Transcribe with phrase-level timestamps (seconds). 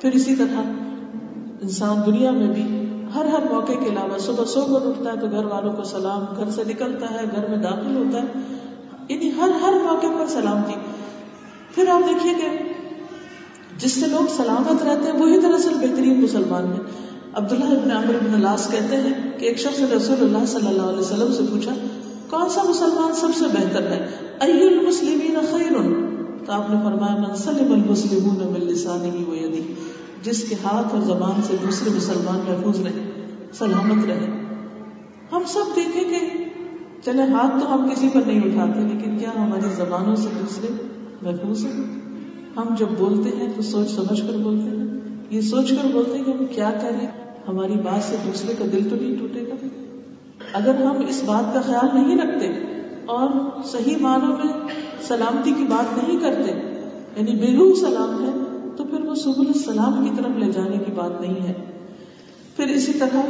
[0.00, 0.60] پھر اسی طرح
[1.62, 5.26] انسان دنیا میں بھی ہر ہر موقع کے علاوہ صبح سو کر اٹھتا ہے تو
[5.30, 8.26] گھر والوں کو سلام، گھر سے نکلتا ہے، گھر میں داخل ہوتا ہے۔
[9.08, 10.74] یعنی ہر ہر موقع پر سلام کی۔
[11.74, 12.58] پھر آپ دیکھیے کہ
[13.78, 16.80] جس سے لوگ سلامت رہتے ہیں، وہی دراصل بہترین مسلمان ہیں۔
[17.34, 20.82] عبداللہ ابن عمر بن العاص کہتے ہیں کہ ایک شخص نے رسول اللہ صلی اللہ
[20.82, 21.74] علیہ وسلم سے پوچھا،
[22.30, 24.08] کون سا مسلمان سب سے بہتر ہے؟
[24.40, 25.72] ایو المسلمین خیر
[26.46, 29.89] تو آپ نے فرمایا، من سلم المسلمون من لسانه و یده۔
[30.22, 33.10] جس کے ہاتھ اور زبان سے دوسرے مسلمان محفوظ رہے،
[33.52, 34.26] سلامت رہے۔
[35.32, 36.44] ہم سب دیکھیں کہ
[37.04, 40.66] چلے ہاتھ تو ہم کسی پر نہیں اٹھاتے، لیکن کیا ہماری زبانوں سے دوسرے
[41.22, 42.00] محفوظ ہیں؟
[42.56, 46.24] ہم جب بولتے ہیں تو سوچ سمجھ کر بولتے ہیں۔ یہ سوچ کر بولتے ہیں
[46.24, 47.06] کہ ہم کیا کریں؟
[47.48, 49.66] ہماری بات سے دوسرے کا دل تو نہیں ٹوٹے گا؟
[50.52, 52.46] اگر ہم اس بات کا خیال نہیں رکھتے
[53.06, 53.28] اور
[53.64, 54.52] صحیح معنوں میں
[55.02, 56.50] سلامتی کی بات نہیں کرتے
[57.16, 58.49] یعنی بے روح سلام ہے
[58.80, 61.52] تو پھر وہ سب السلام کی طرف لے جانے کی بات نہیں ہے۔
[62.56, 63.20] پھر اسی طرح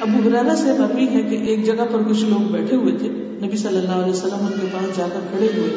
[0.00, 3.08] ابو حرارا سے مروی ہے کہ ایک جگہ پر کچھ لوگ بیٹھے ہوئے تھے۔
[3.42, 5.68] نبی صلی اللہ علیہ وسلم ان کے پاس جا کر کھڑے ہوئے۔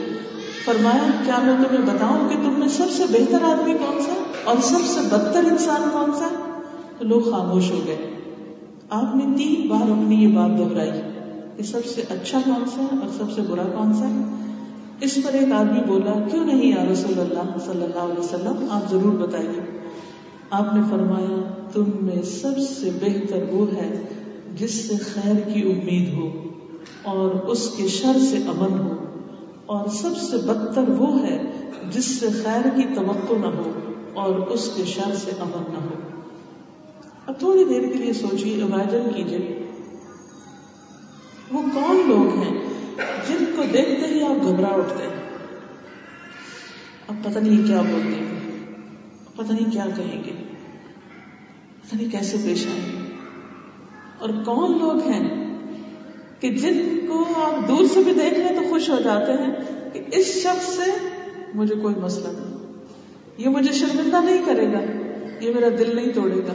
[0.65, 4.13] فرمایا، کیا میں تمہیں بتاؤں کہ تم میں سب سے بہتر آدمی کون سا
[4.43, 6.59] اور سب سے بدتر انسان کون سا؟
[6.97, 8.11] تو لوگ خاموش ہو گئے۔
[8.89, 10.91] آپ نے تین بار اپنی یہ بات دہرائی
[11.57, 14.35] کہ سب سے اچھا کون سا ہے اور سب سے برا کون سا ہے؟
[15.01, 18.91] اس پر ایک آدمی بولا، کیوں نہیں یا رسول اللہ صلی اللہ علیہ وسلم؟ آپ
[18.91, 19.61] ضرور بتائیے.
[20.49, 24.01] آپ نے فرمایا، تم میں سب سے بہتر وہ ہے
[24.55, 26.29] جس سے خیر کی امید ہو
[27.03, 28.95] اور اس کے شر سے امن ہو
[29.65, 31.51] اور سب سے بدتر وہ ہے
[31.91, 33.71] جس سے خیر کی توقع نہ ہو
[34.13, 35.95] اور اس کے شر سے امن نہ ہو.
[37.27, 39.67] اب تھوڑی دیر کے لیے سوچیے امیجن کیجیے
[41.51, 42.64] وہ کون لوگ ہیں
[42.97, 45.23] جن کو دیکھتے ہی آپ گھبرا اٹھتے ہیں۔
[47.07, 48.59] اب پتہ نہیں کیا بولتے ہیں۔
[49.35, 50.31] پتہ نہیں کیا کہیں گے۔
[51.81, 53.11] پتہ نہیں کیسے پیش آئیں۔ گے
[54.19, 55.57] اور کون لوگ ہیں
[56.39, 59.51] کہ جن کو آپ دور سے بھی دیکھ لیں تو خوش ہو جاتے ہیں
[59.93, 60.91] کہ اس شخص سے
[61.53, 62.55] مجھے کوئی مسئلہ نہیں۔
[63.37, 64.79] یہ مجھے شرمندہ نہیں کرے گا۔
[65.39, 66.53] یہ میرا دل نہیں توڑے گا۔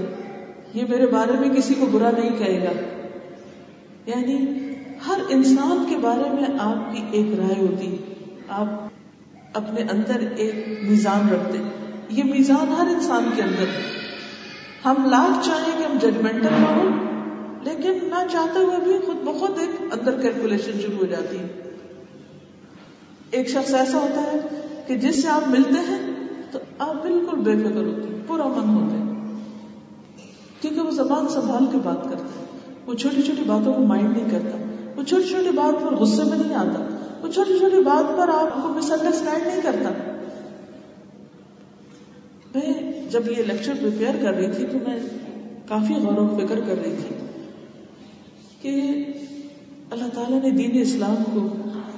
[0.75, 2.73] یہ میرے بارے میں کسی کو برا نہیں کہے گا۔
[4.07, 4.60] یعنی
[5.07, 7.97] ہر انسان کے بارے میں آپ کی ایک رائے ہوتی
[8.49, 8.67] آپ
[9.53, 11.59] اپنے اندر ایک میزان رکھتے
[12.09, 13.83] یہ میزان ہر انسان کے اندر ہے۔
[14.85, 16.91] ہم لاکھ چاہیں کہ ہم ججمنٹل نہ ہوں،
[17.65, 21.47] لیکن نہ چاہتے ہوئے بھی خود بخود ایک اندر کیلکولیشن شروع ہو جاتی ہے۔
[23.31, 24.41] ایک شخص ایسا ہوتا ہے
[24.87, 26.15] کہ جس سے آپ ملتے ہیں
[26.51, 29.39] تو آپ بالکل بے فکر ہوتے ہیں، پورا من ہوتے ہیں۔
[30.61, 32.45] کیونکہ وہ زبان سنبھال کے بات کرتا ہے۔
[32.87, 36.39] وہ چھوٹی چھوٹی باتوں کو مائنڈ نہیں کرتا۔ وہ چھوٹی چھوٹی بات پر غصے میں
[36.39, 36.87] نہیں آتا،
[37.23, 39.91] وہ چھوٹی چھوٹی بات پر آپ کو مس انڈرسٹینڈ نہیں کرتا۔
[42.55, 44.99] میں جب یہ لیکچر پریپیئر کر رہی تھی تو میں
[45.69, 47.17] کافی غور و فکر کر رہی تھی
[48.63, 49.05] کہ
[49.91, 51.49] اللہ تعالیٰ نے دین اسلام کو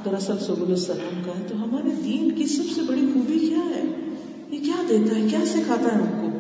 [0.05, 3.83] دراصل سب السلام کا ہے، تو ہمارے دین کی سب سے بڑی خوبی کیا ہے؟
[4.51, 6.39] یہ کیا دیتا ہے؟ کیا سکھاتا ہے ہم کو؟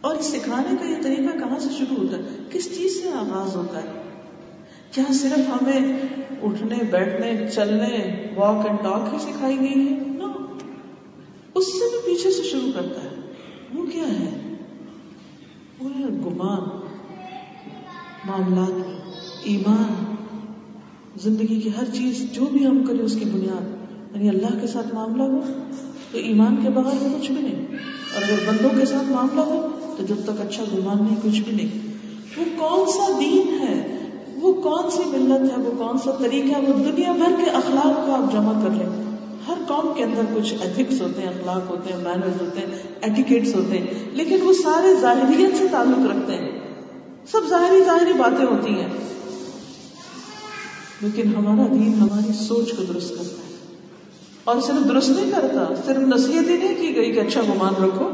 [0.00, 3.82] اور سکھانے کا یہ طریقہ کہاں سے شروع ہوتا ہے؟ کس چیز سے آغاز ہوتا
[3.82, 4.07] ہے؟
[4.92, 6.02] کیا صرف ہمیں
[6.42, 10.46] اٹھنے، بیٹھنے، چلنے واک اینڈ ٹاک ہی سکھائی گئی ہے نا
[11.54, 13.32] اس سے بھی پیچھے سے شروع کرتا ہے۔
[13.74, 14.54] وہ کیا ہے؟
[15.80, 16.80] وہ گمان،
[18.24, 19.00] معاملات،
[19.42, 20.14] ایمان۔
[21.16, 23.78] زندگی کی ہر چیز، جو بھی ہم کریں، اس کی بنیاد۔
[24.16, 25.40] یعنی اللہ کے ساتھ معاملہ ہو
[26.12, 27.66] تو ایمان کے بغیر کچھ بھی نہیں۔
[28.14, 31.52] اور اگر بندوں کے ساتھ معاملہ ہو تو جب تک اچھا گمان نہیں، کچھ بھی
[31.52, 31.96] نہیں۔
[32.36, 33.77] وہ کون سا دین ہے؟
[34.40, 38.06] وہ کون سی ملت ہے، وہ کون سا طریقہ ہے؟ وہ دنیا بھر کے اخلاق
[38.06, 39.16] کو آپ جمع کر لیں۔
[39.48, 42.66] ہر قوم کے اندر کچھ ایتھکس ہوتے ہیں، اخلاق ہوتے ہیں مینرز ہوتے ہیں
[43.00, 46.60] ایٹیکیٹس ہوتے ہیں، لیکن وہ سارے ظاہریت سے تعلق رکھتے ہیں۔
[47.32, 48.88] سب ظاہری ظاہری باتیں ہوتی ہیں۔
[51.00, 53.56] لیکن ہمارا دین ہماری سوچ کو درست کرتا ہے۔
[54.44, 58.08] اور صرف درست نہیں کرتا، صرف نصیحت ہی نہیں کی گئی کہ اچھا گمان رکھو۔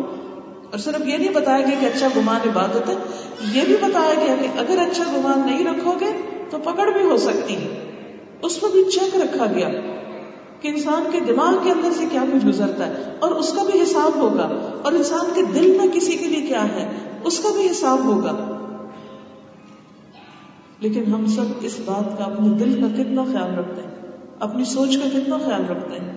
[0.74, 2.94] اور صرف یہ نہیں بتایا گیا کہ اچھا گمان عبادت ہے،
[3.54, 6.06] یہ بھی بتایا گیا کہ اگر اچھا گمان نہیں رکھو گے
[6.50, 7.68] تو پکڑ بھی ہو سکتی ہے۔
[8.42, 9.68] اس کو بھی چیک رکھا گیا
[10.60, 13.82] کہ انسان کے دماغ کے اندر سے کیا کچھ گزرتا ہے، اور اس کا بھی
[13.82, 14.48] حساب ہوگا۔
[14.82, 16.88] اور انسان کے دل میں کسی کے لیے کیا ہے،
[17.24, 18.34] اس کا بھی حساب ہوگا۔
[20.80, 24.96] لیکن ہم سب اس بات کا اپنے دل کا کتنا خیال رکھتے ہیں، اپنی سوچ
[24.96, 26.12] کا کتنا خیال رکھتے ہیں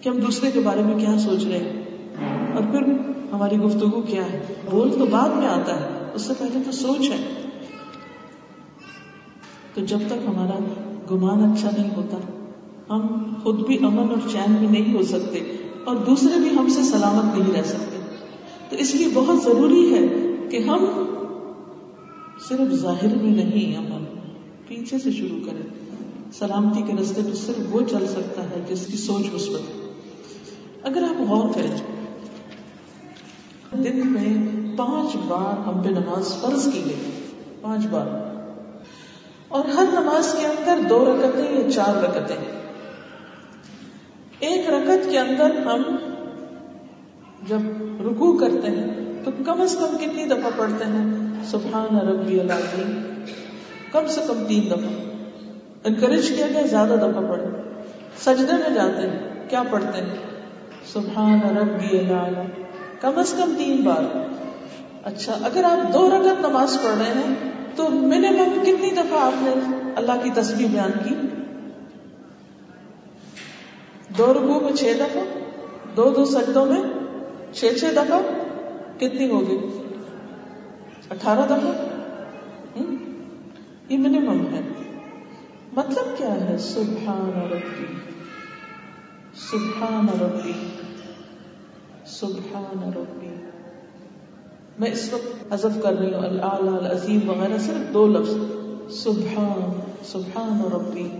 [0.00, 4.32] کہ ہم دوسرے کے بارے میں کیا سوچ رہے ہیں۔ اور پھر ہماری گفتگو کیا
[4.32, 7.48] ہے؟ بول تو بعد میں آتا ہے۔ اس سے پہلے تو سوچ ہے۔
[9.74, 10.58] تو جب تک ہمارا
[11.10, 12.16] گمان اچھا نہیں ہوتا،
[12.90, 16.82] ہم خود بھی امن اور چین بھی نہیں ہو سکتے اور دوسرے بھی ہم سے
[16.82, 17.98] سلامت نہیں رہ سکتے۔
[18.70, 20.06] تو اس لیے بہت ضروری ہے
[20.50, 20.84] کہ ہم
[22.48, 24.04] صرف ظاہر میں نہیں عمل
[24.68, 25.62] پیچھے سے شروع کریں۔
[26.32, 29.92] سلامتی کے رستے میں صرف وہ چل سکتا ہے جس کی سوچ مثبت ہے۔
[30.82, 32.01] اگر آپ غور کریں
[33.72, 37.10] دن میں پانچ بار ہم پہ نماز فرض کی گئی،
[37.60, 38.32] پانچ بار۔
[39.48, 42.36] اور ہر نماز کے اندر دو رکتیں یا چار رکتیں
[44.38, 45.82] ایک رکت کے اندر ہم
[47.48, 47.58] جب
[48.00, 53.00] رکو کرتے ہیں تو کم از کم کتنی دفعہ پڑھتے ہیں؟ سبحان ربی العظیم۔
[53.92, 55.10] کم سے کم تین دفعہ۔
[55.84, 57.46] انکریج کیا گیا، زیادہ دفعہ پڑھے
[58.18, 60.16] سجدے میں جاتے ہیں، کیا پڑھتے ہیں؟
[60.92, 62.61] سبحان ربی العلی
[63.02, 64.28] کم از کم تین بار۔
[65.04, 69.50] اچھا اگر آپ دو رکعت نماز پڑھ رہے ہیں، تو منیمم کتنی دفعہ آپ نے
[69.96, 71.14] اللہ کی تصویر بیان کی؟
[74.18, 75.22] دو رکو میں چھ دفعہ،
[75.96, 76.82] دو دو سجدوں میں
[77.52, 78.20] چھ چھ دفعہ،
[78.96, 79.58] کتنی ہوگی؟
[81.10, 81.86] اٹھارہ دفعہ۔
[83.88, 84.60] یہ منیمم ہے۔
[85.72, 87.84] مطلب کیا ہے؟ سبحان ربی
[89.34, 90.71] سبحان ربی۔
[92.22, 93.34] سبحان ربی۔
[94.78, 98.34] میں اس وقت حذف کر رہی ہوں اللہ العظیم وغیرہ، صرف دو لفظ۔
[98.90, 101.18] سبحان سبحان ربی۔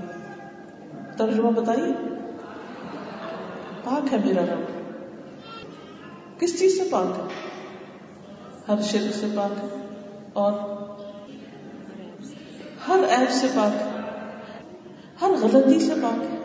[1.17, 1.93] ترجمہ بتائیے۔
[3.85, 4.61] پاک ہے میرا رب۔
[6.41, 7.25] کس چیز سے پاک ہے؟
[8.69, 9.87] ہر شرک سے پاک ہے
[10.33, 10.53] اور
[12.89, 14.01] ہر ایپ سے پاک ہے۔
[15.21, 16.39] ہر غلطی سے پاک ہے۔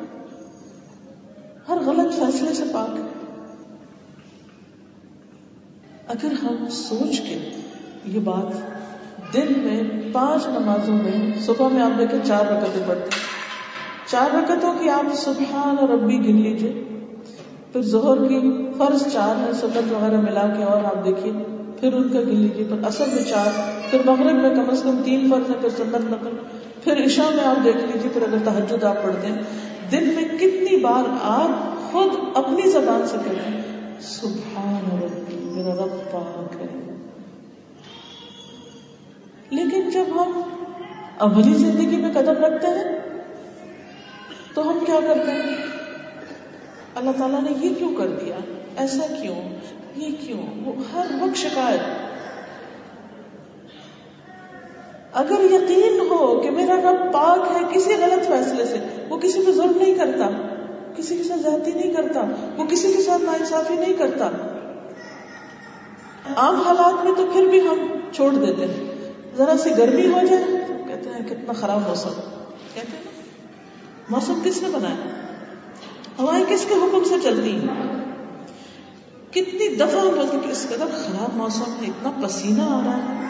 [1.69, 3.16] ہر غلط فیصلے سے پاک ہے۔
[6.07, 7.37] اگر ہم سوچ کے
[8.05, 8.53] یہ بات
[9.33, 9.83] دن میں
[10.13, 13.09] پانچ نمازوں میں صبح میں آپ دیکھیں چار رکتیں پڑھتے
[14.05, 16.83] چار رکتوں کی آپ سبحان اور ربی گن لیجیے
[17.71, 21.31] پھر زہر کی فرض چار ہے سنت وغیرہ ملا کے اور آپ دیکھیے،
[21.79, 23.49] پھر ان کا گن لیجیے پھر اصل میں چار،
[23.89, 26.37] پھر مغرب میں کم از کم تین فرض ہے پھر سنت نقل۔
[26.83, 29.41] پھر عشاء میں آپ دیکھ لیجیے پھر اگر تحجد آپ پڑھتے ہیں،
[29.91, 33.61] دن میں کتنی بار آپ خود اپنی زبان سے کہتے ہیں،
[34.01, 36.65] سبحان ربی۔ میرا رب پاک ہے
[39.49, 40.41] لیکن جب ہم
[41.19, 42.99] عملی زندگی میں قدم رکھتے ہیں،
[44.53, 45.55] تو ہم کیا کرتے ہیں؟
[46.95, 48.35] اللہ تعالیٰ نے یہ کیوں کر دیا؟
[48.77, 49.35] ایسا کیوں؟
[49.95, 51.79] یہ کیوں؟ وہ ہر وقت شکایت۔
[55.13, 59.51] اگر یقین ہو کہ میرا رب پاک ہے کسی غلط فیصلے سے، وہ کسی پہ
[59.51, 60.29] ظلم نہیں کرتا،
[60.95, 62.21] کسی کے ساتھ زیادتی نہیں کرتا،
[62.57, 64.29] وہ کسی کے ساتھ ناانصافی نہیں کرتا
[66.35, 70.43] عام حالات میں تو پھر بھی ہم چھوڑ دیتے ہیں۔ ذرا سی گرمی ہو جائے
[70.67, 72.09] تو کہتے ہیں کتنا خراب موسم۔
[72.73, 73.03] کہتے ہیں
[74.09, 74.95] موسم کس نے بنایا؟
[76.19, 77.97] ہوائیں کس کے حکم سے چلتی ہیں
[79.31, 83.27] کتنی دفعہ ہم بولتے کہ اس قدر خراب موسم ہے اتنا پسینہ آ رہا ہے،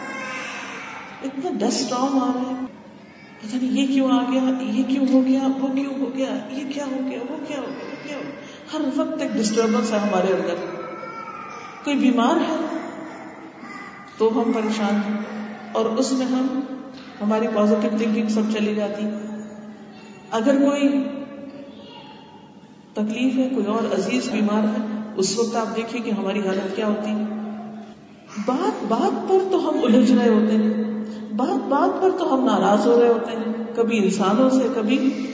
[1.24, 2.64] اتنا ڈسٹ آ رہا ہے۔
[3.42, 6.64] پتا نہیں یہ کیوں آ گیا، یہ کیوں ہو گیا، وہ کیوں ہو گیا، یہ
[6.72, 8.28] کیا ہو گیا، وہ کیا ہو گیا، وہ کیا ہو گیا۔
[8.72, 10.54] ہر وقت ایک ڈسٹربنس ہے ہمارے اندر۔
[11.84, 12.77] کوئی بیمار ہے؟
[14.18, 15.20] تو ہم پریشان ہیں۔
[15.72, 16.60] اور اس میں ہم،
[17.20, 19.04] ہماری پازیٹو تھنکنگ سب چلی جاتی۔
[20.30, 21.04] اگر کوئی
[22.92, 26.86] تکلیف ہے، کوئی اور عزیز بیمار ہے، اس وقت آپ دیکھیں کہ ہماری حالت کیا
[26.86, 27.24] ہوتی۔ ہے
[28.46, 31.04] بات بات پر تو ہم الجھ رہے ہوتے ہیں۔
[31.36, 35.26] بات بات پر تو ہم ناراض ہو رہے ہوتے ہیں۔ کبھی انسانوں سے، کبھی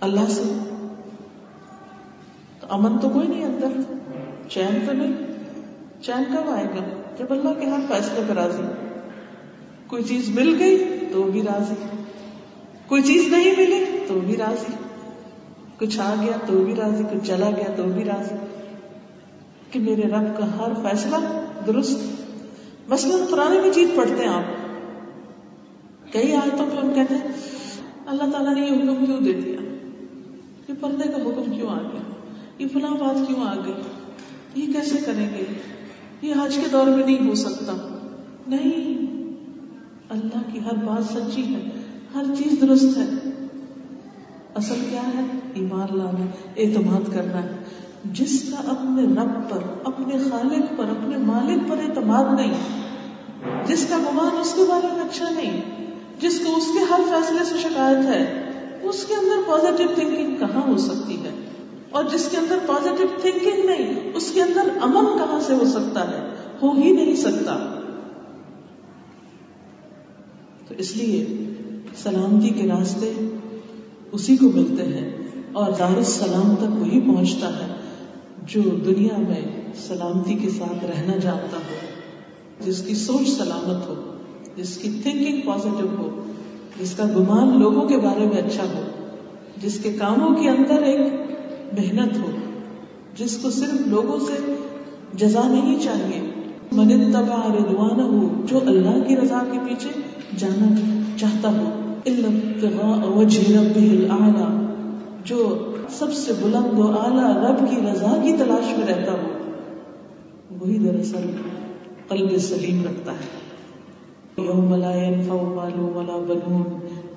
[0.00, 0.42] اللہ سے۔
[2.60, 3.94] تو امن تو کوئی نہیں اندر۔
[4.48, 5.12] چین تو نہیں۔
[6.02, 8.62] چین کب آئے گا؟ جب اللہ کے ہر فیصلے پہ راضی
[9.86, 11.74] کوئی چیز مل گئی تو بھی راضی۔
[12.86, 14.72] کوئی چیز نہیں ملی تو بھی راضی۔
[15.78, 18.34] کچھ آ گیا تو بھی راضی، کچھ چلا گیا تو بھی راضی۔
[19.70, 21.16] کہ میرے رب کا ہر فیصلہ
[21.66, 21.98] درست۔
[22.88, 24.42] مثلاً قرآن میں چیز پڑھتے ہیں آپ۔
[26.12, 27.28] کئی آیتوں پہ ہم کہتے ہیں،
[28.06, 29.60] اللہ تعالیٰ نے یہ حکم کیوں دے دیا؟
[30.68, 32.00] یہ پردے کا حکم کیوں آ گیا؟
[32.58, 33.74] یہ فلاں بات کیوں آ گئی؟
[34.54, 35.44] یہ کیسے کریں گے؟
[36.22, 37.72] یہ آج کے دور میں نہیں ہو سکتا۔
[38.46, 39.06] نہیں۔
[40.08, 41.70] اللہ کی ہر بات سچی ہے،
[42.14, 43.30] ہر چیز درست ہے۔
[44.54, 45.24] اصل کیا ہے؟
[45.54, 47.48] ایمان لانا، اعتماد کرنا۔ ہے
[48.04, 52.54] جس کا اپنے رب پر، اپنے خالق پر، اپنے مالک پر اعتماد نہیں،
[53.66, 55.60] جس کا گمان اس کے بارے میں اچھا نہیں،
[56.20, 58.50] جس کو اس کے ہر فیصلے سے شکایت ہے،
[58.82, 61.39] اس کے اندر پازیٹو تھنکنگ کہاں ہو سکتی ہے؟
[61.90, 66.10] اور جس کے اندر پازیٹو تھنکنگ نہیں، اس کے اندر امن کہاں سے ہو سکتا
[66.10, 67.76] ہے؟ ہو ہی نہیں سکتا۔
[70.68, 71.26] تو اس لیے
[71.96, 73.12] سلامتی کے راستے
[74.12, 75.10] اسی کو ملتے ہیں
[75.52, 77.74] اور دار السلام تک وہی پہنچتا ہے
[78.46, 81.74] جو دنیا میں سلامتی کے ساتھ رہنا جانتا ہو،
[82.60, 84.16] جس کی سوچ سلامت ہو،
[84.56, 86.24] جس کی تھنکنگ پازیٹو ہو،
[86.80, 88.84] جس کا گمان لوگوں کے بارے میں اچھا ہو،
[89.56, 91.19] جس کے کاموں کے اندر ایک
[91.72, 92.30] محنت ہو،
[93.16, 94.54] جس کو صرف لوگوں سے
[95.14, 96.30] جزا نہیں چاہیے۔
[96.72, 100.00] من تبا رضوان ہو جو اللہ کی رضا کے پیچھے
[100.38, 100.74] جانا
[101.18, 101.76] چاہتا ہو۔
[105.24, 105.58] جو
[105.90, 109.28] سب سے بلند و اعلیٰ رب کی رضا کی تلاش میں رہتا ہو۔
[110.60, 111.30] وہی دراصل
[112.08, 113.40] قلب سلیم رکھتا ہے۔
[114.44, 116.62] یوم لا ينفع مال ولا بنون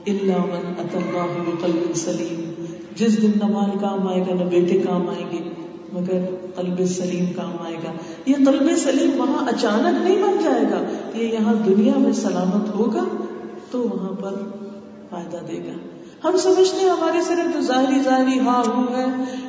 [0.08, 2.43] الا من اتى الله بقلب سلیم۔
[2.96, 5.50] جس دن نہ مال کام آئے گا نہ بیٹے کام آئیں گے،
[5.94, 6.20] مگر
[6.56, 7.92] قلب سلیم کام آئے گا۔
[8.26, 10.82] یہ قلب سلیم وہاں اچانک نہیں بن جائے گا۔
[11.18, 13.04] یہ یہاں دنیا میں سلامت ہوگا
[13.72, 14.34] تو وہاں پر
[15.10, 15.74] فائدہ دے گا۔
[16.24, 19.06] ہم سمجھتے ہیں ہمارے صرف جو ظاہری ظاہری ہاں ہو ہے،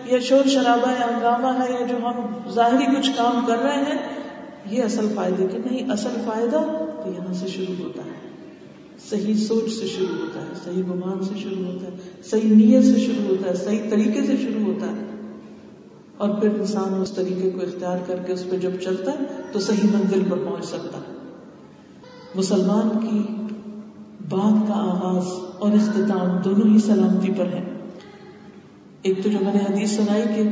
[0.06, 3.98] یا شور شرابہ یا ہنگامہ ہے، یا جو ہم ظاہری کچھ کام کر رہے ہیں،
[4.70, 6.60] یہ اصل فائدے کے نہیں، اصل فائدہ
[7.04, 8.13] تو یہاں سے شروع ہوتا ہے۔
[9.10, 13.00] صحیح سوچ سے شروع ہوتا ہے، صحیح گمان سے شروع ہوتا ہے، صحیح نیت سے
[13.00, 15.00] شروع ہوتا ہے، صحیح طریقے سے شروع ہوتا ہے۔
[16.16, 19.60] اور پھر انسان اس طریقے کو اختیار کر کے اس پہ جب چلتا ہے تو
[19.60, 21.14] صحیح منزل پر پہنچ سکتا ہے۔
[22.34, 23.18] مسلمان کی
[24.28, 25.26] بات کا آغاز
[25.58, 27.78] اور اختتام دونوں ہی سلامتی پر ہے۔
[29.02, 30.42] ایک تو جو میں نے حدیث سنائی کہ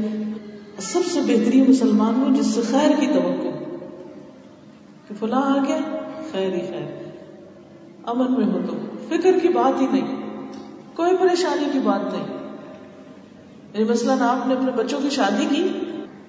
[0.78, 3.58] سب سے بہترین مسلمان ہو جس سے خیر کی توقع
[5.08, 5.78] کہ فلاں آ گیا
[6.32, 7.01] خیر ہی خیر۔
[8.06, 8.76] امن میں ہو تو
[9.08, 10.26] فکر کی بات ہی نہیں۔
[10.94, 12.26] کوئی پریشانی کی بات نہیں۔
[13.72, 15.68] یعنی مثلاً آپ نے اپنے بچوں کی شادی کی؟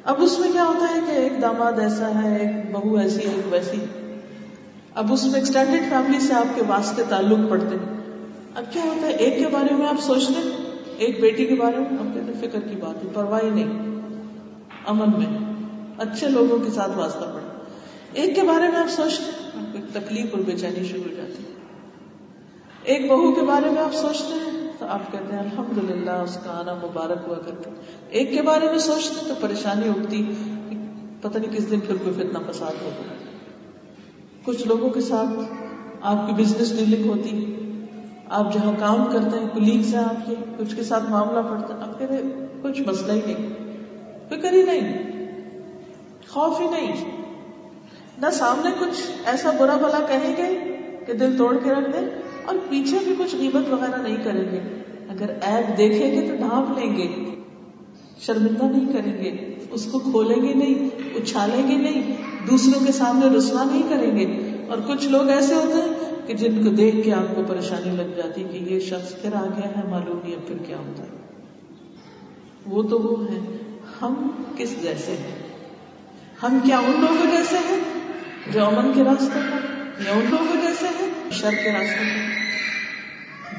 [0.03, 3.53] اب اس میں کیا ہوتا ہے کہ ایک داماد ایسا ہے، ایک بہو ایسی، ایک
[3.53, 3.85] ویسی۔
[4.95, 7.99] اب اس میں ایکسٹینڈیڈ فیملی سے آپ کے واسطے تعلق پڑتے ہیں
[8.55, 10.49] اب کیا ہوتا ہے، ایک کے بارے میں آپ سوچتے،
[10.97, 13.99] ایک بیٹی کے بارے میں اب کہتے فکر کی بات ہے پرواہ نہیں۔
[14.85, 15.53] امن میں۔
[15.97, 17.63] اچھے لوگوں کے ساتھ واسطہ پڑا
[18.13, 21.62] ایک کے بارے میں آپ سوچتے تکلیف اور بے چینی شروع ہو جاتی۔ ہے
[22.83, 26.37] ایک بہو کے بارے میں آپ سوچتے ہیں تو آپ کہتے ہیں الحمد للہ اس
[26.43, 27.69] کا آنا مبارک ہوا کر کے
[28.09, 30.23] ایک کے بارے میں سوچتے ہیں تو پریشانی اٹھتی
[31.21, 33.13] پتہ نہیں کس دن پھر کوئی فتنا فساد ہوگا
[34.45, 35.53] کچھ لوگوں کے ساتھ
[36.01, 37.55] آپ کی بزنس ڈیلنگ ہوتی،
[38.29, 41.81] آپ جہاں کام کرتے ہیں کلیگس ہیں آپ کے، کچھ کے ساتھ معاملہ پڑتا۔ ہے
[41.81, 42.15] آپ کہتے
[42.61, 43.49] کچھ مسئلہ ہی نہیں،
[44.29, 44.97] فکر ہی نہیں،
[46.29, 47.11] خوف ہی نہیں۔
[48.17, 50.75] نہ سامنے کچھ ایسا برا بلا کہیں گے
[51.05, 54.59] کہ دل توڑ کے رکھ دیں اور پیچھے بھی کچھ قیمت وغیرہ نہیں کریں گے۔
[55.09, 57.35] اگر ایپ دیکھیں گے تو ڈھانپ لیں گے۔
[58.19, 62.17] شرمندہ نہیں کریں گے۔ اس کو کھولیں گے نہیں، اچھالیں گے نہیں،
[62.51, 66.63] دوسروں کے سامنے رسوا نہیں کریں گے۔ اور کچھ لوگ ایسے ہوتے ہیں کہ جن
[66.63, 69.89] کو دیکھ کے آپ کو پریشانی لگ جاتی کہ یہ شخص پھر آ گیا ہے،
[69.89, 71.09] معلوم نہیں اب پھر کیا ہوتا ہے۔
[72.65, 73.39] وہ تو وہ ہے
[74.01, 75.43] ہم کس جیسے ہیں؟
[76.43, 77.79] ہم کیا ان لوگوں جیسے ہیں
[78.53, 82.33] جو امن کے راستے پر یا ان لوگوں جیسے ہیں؟ شر کے راستے پر۔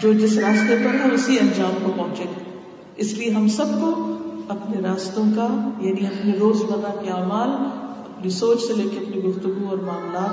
[0.00, 2.60] جو جس راستے پر ہے اسی انجام کو پہنچے۔ گا
[2.96, 7.48] اس لیے ہم سب کو اپنے راستوں کا یعنی اپنے روز مرہ کے اعمال،
[7.88, 10.30] اپنی سوچ سے لے کے اپنی گفتگو اور معاملات،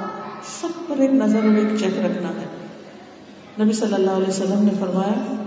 [0.61, 2.67] سب پر ایک نظر اور ایک چیک رکھنا ہے۔
[3.61, 5.43] نبی صلی اللہ علیہ وسلم نے فرمایا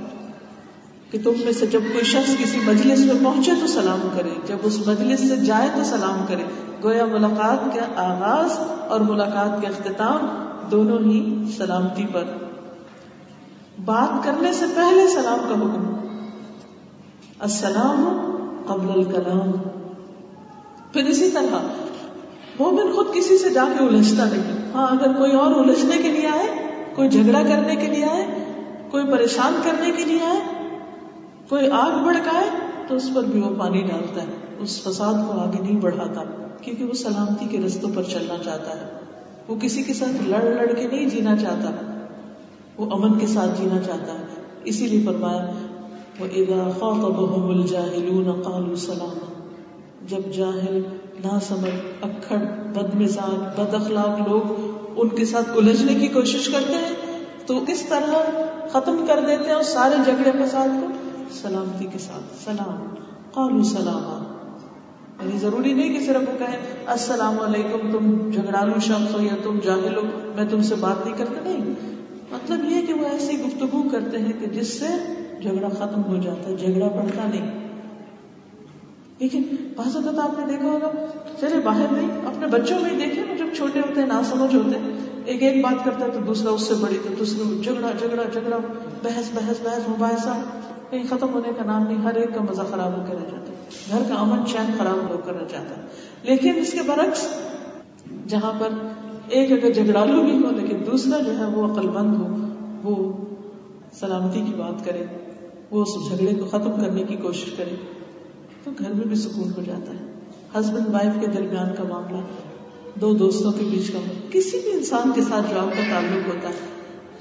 [1.11, 4.57] کہ تم میں سے جب کوئی شخص کسی مجلس میں پہنچے تو سلام کرے۔ جب
[4.63, 6.43] اس مجلس سے جائے تو سلام کرے۔
[6.83, 8.51] گویا ملاقات کا آغاز
[8.89, 12.25] اور ملاقات کا اختتام دونوں ہی سلامتی پر۔
[13.85, 15.95] بات کرنے سے پہلے سلام کا حکم۔
[17.39, 18.21] السلام
[18.67, 19.51] قبل الکلام۔
[20.93, 21.57] پھر اسی طرح،
[22.61, 26.27] مومن خود کسی سے جا کے الجھتا نہیں۔ ہاں اگر کوئی اور الجھنے کے لیے
[26.27, 28.27] آئے، کوئی جھگڑا کرنے کے لیے آئے،
[28.91, 30.41] کوئی پریشان کرنے کے لیے آئے،
[31.49, 32.51] کوئی آگ بڑکائے
[32.89, 36.21] تو اس پر بھی وہ پانی ڈالتا ہے۔ اس فساد کو آگے نہیں بڑھاتا،
[36.63, 39.04] کیونکہ وہ سلامتی کے رستوں پر چلنا چاہتا ہے۔
[39.49, 41.71] وہ کسی کے ساتھ لڑ لڑ کے نہیں جینا چاہتا،
[42.79, 44.25] وہ امن کے ساتھ جینا چاہتا ہے۔
[44.65, 45.51] اسی لیے فرمایا
[46.21, 49.19] وہ ادا خوف الجاہلون قالوا سلام۔
[50.07, 50.83] جب جاہل
[51.25, 52.37] نہ سمجھ اکھڑ
[52.75, 56.95] بد مزاج بد اخلاق لوگ ان کے ساتھ الجھنے کی کوشش کرتے ہیں،
[57.47, 58.31] تو کس طرح
[58.73, 60.87] ختم کر دیتے ہیں اس سارے جھگڑے فساد کو
[61.33, 62.95] سلامتی کے ساتھ، سلام۔
[63.31, 64.24] قالوا سلام
[65.23, 66.57] یعنی ضروری نہیں کہ صرف وہ کہیں،
[66.87, 70.03] السلام علیکم، تم جھگڑالو شخص ہو یا تم جاہل ہو،
[70.37, 71.75] میں تم سے بات نہیں کرتا۔ نہیں
[72.31, 74.87] مطلب یہ کہ وہ ایسی گفتگو کرتے ہیں کہ جس سے
[75.43, 77.69] جھگڑا ختم ہو جاتا ہے، جھگڑا بڑھتا نہیں۔
[79.19, 79.43] لیکن
[79.77, 80.91] بعض اوقات آپ نے دیکھا ہوگا،
[81.41, 84.93] چلے باہر نہیں، اپنے بچوں میں دیکھے جب چھوٹے ہوتے ہیں نہ سمجھ ہوتے ہیں،
[85.25, 88.57] ایک ایک بات کرتا ہے تو دوسرا اس سے بڑی، تو دوسرا جھگڑا جھگڑا جھگڑا،
[89.03, 90.37] بحث بحث بحث، مباحثہ،
[90.91, 93.44] کہیں ختم ہونے کا نام نہیں، ہر ایک کا مزہ خراب ہو کے رہ جاتا
[93.91, 95.83] گھر کا امن چین خراب ہو کرنا چاہتا ہے
[96.23, 97.29] لیکن اس کے برعکس،
[98.29, 98.69] جہاں پر
[99.29, 102.27] ایک اگر جھگڑالو بھی ہو، لیکن دوسرا جو ہے وہ عقل مند ہو،
[102.83, 103.13] وہ
[103.93, 105.05] سلامتی کی بات کرے،
[105.71, 107.75] وہ اس جھگڑے کو ختم کرنے کی کوشش کرے،
[108.65, 110.13] تو گھر میں بھی سکون ہو جاتا ہے۔
[110.59, 112.21] ہسبینڈ وائف کے درمیان کا معاملہ،
[113.01, 113.99] دو دوستوں کے بیچ کا
[114.31, 116.73] کسی بھی انسان کے ساتھ جو آپ کا تعلق ہوتا ہے۔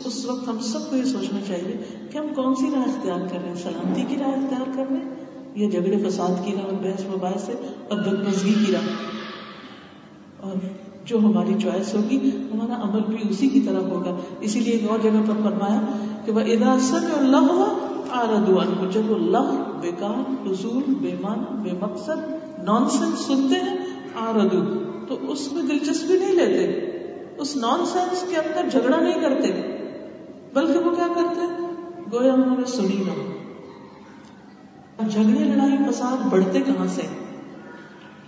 [0.05, 1.77] اس وقت ہم سب کو یہ سوچنا چاہیے
[2.11, 4.97] کہ ہم کون سی راہ اختیار کر رہے ہیں؟ سلامتی کی راہ اختیار کر رہے
[4.97, 5.22] ہیں
[5.55, 7.53] یا جھگڑے فساد کی راہ اور بحث مباحث سے
[7.89, 8.87] اور بدمزگی کی راہ۔
[10.39, 10.53] اور
[11.05, 14.99] جو ہماری چوائس ہوگی، ہمارا عمل بھی اسی کی طرح ہوگا۔ اسی لیے ایک اور
[15.03, 15.81] جگہ پر فرمایا
[16.25, 17.77] کہ وہ ادا سر اللہ
[18.11, 19.17] آردوان کو جب وہ
[19.81, 22.33] بیکار حضول بے مان بے مقصد
[22.63, 23.77] نان سینس سنتے ہیں
[24.15, 24.61] آردو
[25.07, 26.79] تو اس میں دلچسپی نہیں لیتے۔
[27.37, 29.77] اس نان سینس کے اندر جھگڑا نہیں کرتے۔
[30.53, 31.63] بلکہ وہ کیا کرتے؟
[32.13, 33.32] گویا انہوں نے سنی نہ ہو
[34.97, 37.01] جھگڑے لڑائی فساد بڑھتے کہاں سے؟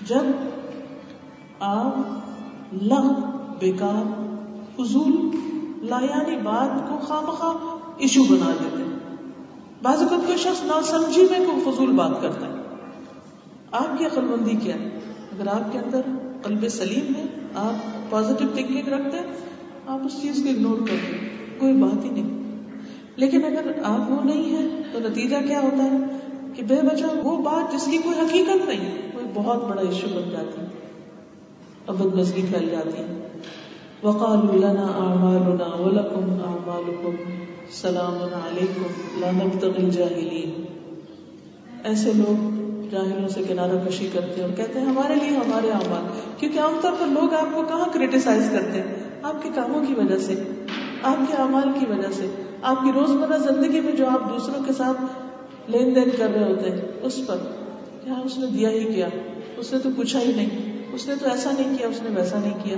[0.07, 0.23] جب
[1.59, 1.95] آپ
[2.83, 3.11] لغ
[3.59, 4.23] بیکار،
[4.75, 5.29] فضول،
[5.81, 8.83] لایانی بات کو خام خواہ ایشو بنا دیتے
[9.81, 12.53] بعض اوقات کوئی شخص نہ سمجھی میں کوئی فضول بات کرتا ہے۔
[13.71, 14.99] آپ کی عقل مندی کیا ہے؟
[15.31, 16.01] اگر آپ کے اندر
[16.41, 17.23] قلب سلیم ہے،
[17.55, 19.25] آپ پازیٹو تھنکنگ رکھتے ہیں،
[19.87, 22.61] آپ اس چیز کو اگنور کرتے ہیں۔ کوئی بات ہی نہیں۔
[23.15, 26.14] لیکن اگر آپ وہ نہیں ہے تو نتیجہ کیا ہوتا ہے؟
[26.55, 30.29] کہ بے وجہ وہ بات جس کی کوئی حقیقت نہیں کوئی بہت بڑا ایشو بن
[30.29, 30.65] جاتی ہے
[31.87, 33.27] ابد مزگی پھیل جاتی ہے۔
[34.03, 37.15] وقال لنا اعمالنا ولکم اعمالکم
[37.71, 38.81] سلام علیکم
[39.19, 40.65] لا نبتغي الجاہلین
[41.83, 42.55] ایسے لوگ
[42.91, 46.03] جاہلوں سے کنارہ کشی کرتے ہیں اور کہتے ہیں، ہمارے لیے ہمارے اعمال۔
[46.37, 49.93] کیونکہ عام طور پر لوگ آپ کو کہاں کریٹیسائز کرتے ہیں؟ آپ کے کاموں کی
[49.93, 50.43] وجہ سے،
[51.03, 52.27] آپ کے اعمال کی وجہ سے،
[52.61, 55.01] آپ کی روزمرہ زندگی میں جو آپ دوسروں کے ساتھ
[55.67, 57.35] لین دین کر رہے ہوتے ہیں اس پر۔
[58.03, 59.07] کیا اس نے دیا ہی کیا؟
[59.57, 62.39] اس نے تو پوچھا ہی نہیں۔ اس نے تو ایسا نہیں کیا، اس نے ویسا
[62.39, 62.77] نہیں کیا۔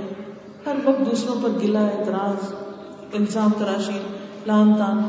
[0.66, 2.52] ہر وقت دوسروں پر گلا اعتراض،
[3.12, 3.98] الزام، تراشی
[4.46, 5.00] لان تان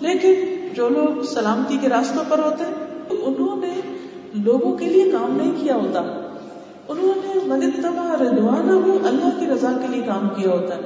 [0.00, 0.34] لیکن
[0.74, 2.74] جو لوگ سلامتی کے راستوں پر ہوتے ہیں
[3.10, 3.80] انہوں نے
[4.34, 6.00] لوگوں کے لیے کام نہیں کیا ہوتا۔
[6.88, 10.80] انہوں نے مدد تبا ردوانہ وہ اللہ کی رضا کے لیے کام کیا ہوتا ہے۔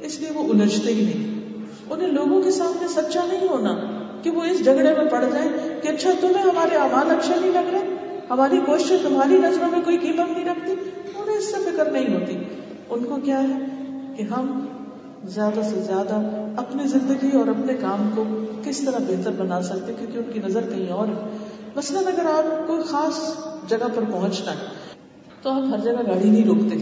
[0.00, 1.40] اس لیے وہ الجھتے ہی نہیں۔
[1.90, 5.88] انہیں لوگوں کے سامنے سچا نہیں ہونا۔ کہ وہ اس جھگڑے میں پڑ جائیں کہ
[5.88, 7.94] اچھا تمہیں ہمارے اعمال اچھے نہیں لگ رہے؟
[8.30, 10.72] ہماری کوشش تمہاری نظروں میں کوئی قیمت نہیں رکھتی؟
[11.16, 12.38] انہیں اس سے فکر نہیں ہوتی۔
[12.90, 13.58] ان کو کیا ہے
[14.16, 14.66] کہ ہم
[15.24, 16.20] زیادہ سے زیادہ
[16.56, 18.24] اپنی زندگی اور اپنے کام کو
[18.64, 21.36] کس طرح بہتر بنا سکتے کیونکہ ان کی نظر کہیں اور ہے۔
[21.76, 23.36] مثلاً اگر آپ کوئی خاص
[23.70, 24.66] جگہ پر پہنچنا ہے،
[25.42, 26.76] تو آپ ہر جگہ گاڑی نہیں روکتے۔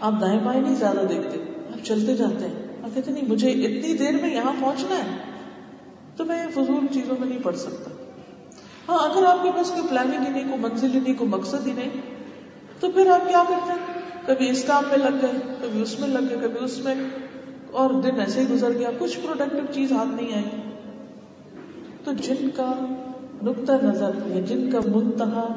[0.00, 1.38] آپ دائیں بائیں نہیں زیادہ دیکھتے۔
[1.72, 5.29] آپ چلتے جاتے ہیں۔ آپ کہتے نہیں، مجھے اتنی دیر میں یہاں پہنچنا ہے۔
[6.16, 7.90] تو میں فضول چیزوں میں نہیں پڑھ سکتا۔
[8.88, 11.66] ہاں اگر آپ کے پاس کوئی پلاننگ ہی نہیں، کوئی منزل ہی نہیں، کوئی مقصد
[11.66, 11.90] ہی نہیں،
[12.80, 16.08] تو پھر آپ کیا کرتے ہیں؟ کبھی اس کام میں لگ گئے، کبھی اس میں
[16.08, 16.94] لگ گئے، کبھی اس میں۔
[17.70, 20.44] اور دن ایسے ہی گزر گیا، کچھ پروڈکٹیو چیز ہاتھ نہیں آئی۔
[22.04, 22.72] تو جن کا
[23.42, 25.54] نقطہ نظر یا جن کا منتہا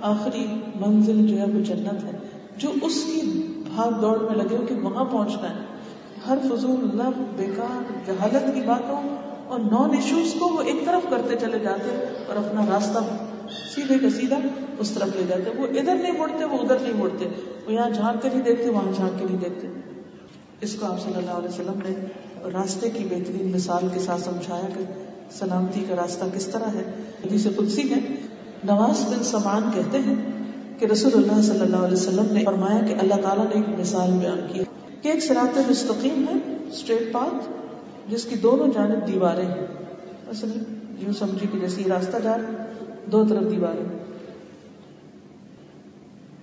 [0.00, 0.46] آخری
[0.80, 2.18] منزل جو ہے، وہ جنت ہے۔
[2.56, 3.20] جو اس کی
[3.74, 5.64] بھاگ دوڑ میں لگے ہو کہ وہاں پہنچنا ہے۔
[6.28, 9.02] ہر فضول لب بیکار، جہالت کی باتوں
[9.54, 12.98] اور نان ایشوز کو وہ ایک طرف کرتے چلے جاتے اور اپنا راستہ
[13.74, 14.38] سیدھے کا سیدھا
[14.78, 17.28] اس طرف لے جاتے۔ وہ ادھر نہیں مڑتے، وہ ادھر نہیں مڑتے۔
[17.66, 19.68] وہ یہاں جھانک کے نہیں دیکھتے، وہاں جھانک کے نہیں دیکھتے۔
[20.60, 21.94] اس کو آپ صلی اللہ علیہ وسلم نے
[22.52, 24.84] راستے کی بہترین مثال کے ساتھ سمجھایا کہ
[25.30, 26.82] سلامتی کا راستہ کس طرح ہے۔
[27.24, 27.98] حدیث قدسی ہے
[28.64, 30.14] نواز بن سمان کہتے ہیں
[30.78, 34.10] کہ رسول اللہ صلی اللہ علیہ وسلم نے فرمایا کہ اللہ تعالیٰ نے ایک مثال
[34.10, 34.64] بیان کی
[35.02, 37.63] کہ ایک سرات مستقیم ہے اسٹریٹ پاتھ
[38.08, 39.66] جس کی دونوں جانب دیواریں ہیں۔
[40.28, 42.64] مثلا یوں سمجھے کہ جیسے یہ راستہ جا رہا
[43.06, 43.98] دو طرف دیواریں۔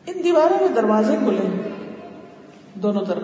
[0.07, 1.69] ان دیواروں میں دروازے کھلے ہیں،
[2.73, 3.23] دونوں طرف۔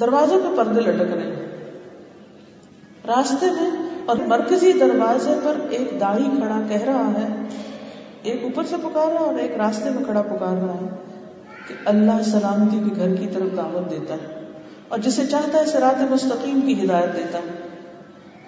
[0.00, 1.46] دروازوں پہ پردے لٹک رہے ہیں۔
[3.06, 3.70] راستے میں
[4.06, 7.44] اور مرکزی دروازے پر ایک داڑھی کھڑا کہہ رہا ہے،
[8.22, 10.88] ایک اوپر سے پکار رہا اور ایک راستے میں کھڑا پکار رہا ہے
[11.68, 14.37] کہ اللہ سلامتی کے گھر کی طرف دعوت دیتا ہے۔
[14.88, 17.68] اور جسے چاہتا ہے سرات مستقیم کی ہدایت دیتا ہے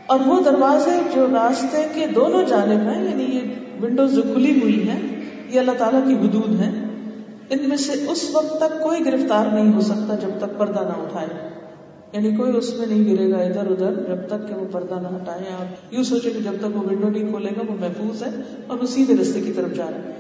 [0.07, 3.41] اور وہ دروازے جو راستے کے دونوں جانب ہیں یعنی یہ
[3.85, 5.01] ونڈوز جو کھلی ہوئی ہیں،
[5.49, 6.85] یہ اللہ تعالیٰ کی حدود ہیں،
[7.51, 11.03] ان میں سے اس وقت تک کوئی گرفتار نہیں ہو سکتا جب تک پردہ نہ
[11.03, 11.51] اٹھائے۔
[12.13, 15.09] یعنی کوئی اس میں نہیں گرے گا ادھر ادھر جب تک کہ وہ پردہ نہ
[15.09, 18.31] ہٹائے۔ آپ یوں سوچے کہ جب تک وہ ونڈو نہیں کھولے گا، وہ محفوظ ہے
[18.67, 20.13] اور وہ سیدھے رستے کی طرف جا رہا ہے۔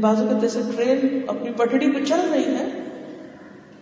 [0.00, 2.77] بازو کا جیسے ٹرین اپنی پٹڑی پہ چل رہی ہے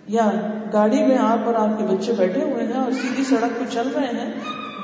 [0.08, 0.30] یا
[0.72, 3.88] گاڑی میں آپ اور آپ کے بچے بیٹھے ہوئے ہیں اور سیدھی سڑک پہ چل
[3.94, 4.34] رہے ہیں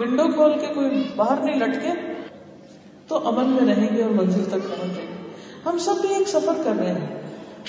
[0.00, 1.88] ونڈو کھول کے کوئی باہر نہیں لٹکے،
[3.08, 5.30] تو امن میں رہیں گے اور منزل تک پہنچ جائیں گے۔
[5.66, 7.22] ہم سب بھی ایک سفر کر رہے ہیں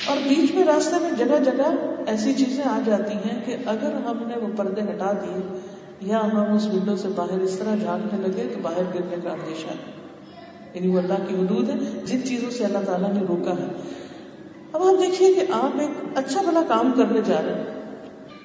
[0.06, 1.76] اور بیچ میں راستے میں جگہ جگہ
[2.08, 5.60] ایسی چیزیں آ جاتی ہیں کہ اگر ہم نے وہ پردے ہٹا دیے
[6.02, 9.68] یا ہم اس ونڈو سے باہر اس طرح جھانکنے لگے تو باہر گرنے کا اندیشہ
[9.68, 10.04] ہے۔
[10.74, 13.68] یعنی وہ اللہ کی حدود ہے جن چیزوں سے اللہ تعالیٰ نے روکا ہے۔
[14.74, 17.96] اب آپ دیکھیے کہ آپ ایک اچھا بھلا کام کرنے جا رہے ہیں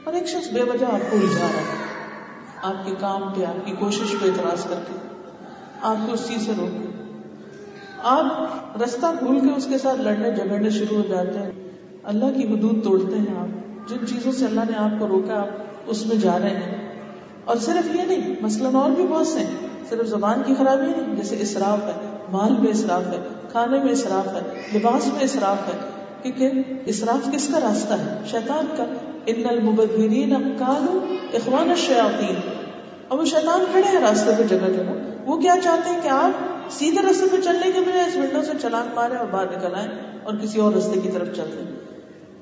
[0.05, 1.89] اور ایک شخص بے وجہ آپ کو الجھا رہا ہے۔
[2.63, 4.99] آپ کے کام پہ، آپ کی کوشش پہ اعتراض کر کے
[5.83, 6.87] آپ کو اس چیز سے روک
[8.03, 8.27] آپ
[8.85, 11.51] رستہ بھول کے اس کے ساتھ لڑنے جھگڑنے شروع ہو جاتے ہیں۔
[12.03, 13.49] اللہ کی حدود توڑتے ہیں آپ۔
[13.89, 15.49] جن چیزوں سے اللہ نے آپ کو روکا، آپ
[15.87, 17.03] اس میں جا رہے ہیں۔
[17.45, 19.45] اور صرف یہ نہیں مثلاً اور بھی بہت سے
[19.89, 23.19] صرف زبان کی خرابی نہیں، جیسے اسراف ہے، مال میں اسراف ہے،
[23.53, 26.51] کھانے میں اسراف ہے، لباس میں اسراف ہے۔ کیونکہ
[26.87, 28.85] اسراف کس کا راستہ ہے؟ شیطان کا۔
[29.27, 32.35] ان المبذرین کانوا اخوان الشیاطین۔
[33.09, 34.93] اور وہ شیطان کھڑے ہیں راستے پہ جگہ جگہ
[35.25, 36.31] وہ کیا چاہتے ہیں کہ آپ
[36.71, 39.89] سیدھے راستے پہ چلنے کے بجائے اس ونڈو سے چلان مارے اور باہر نکل آئے
[40.23, 41.77] اور کسی اور راستے کی طرف چلتے ہیں۔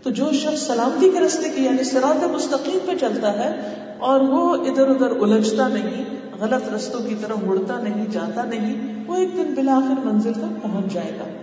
[0.03, 4.55] تو جو شخص سلامتی کے راستے کی یعنی سرات مستقیم پہ چلتا ہے اور وہ
[4.55, 6.05] ادھر ادھر الجھتا نہیں،
[6.41, 10.93] غلط رستوں کی طرف مڑتا نہیں، جاتا نہیں، وہ ایک دن بلاخر منزل تک پہنچ
[10.93, 11.36] جائے گا۔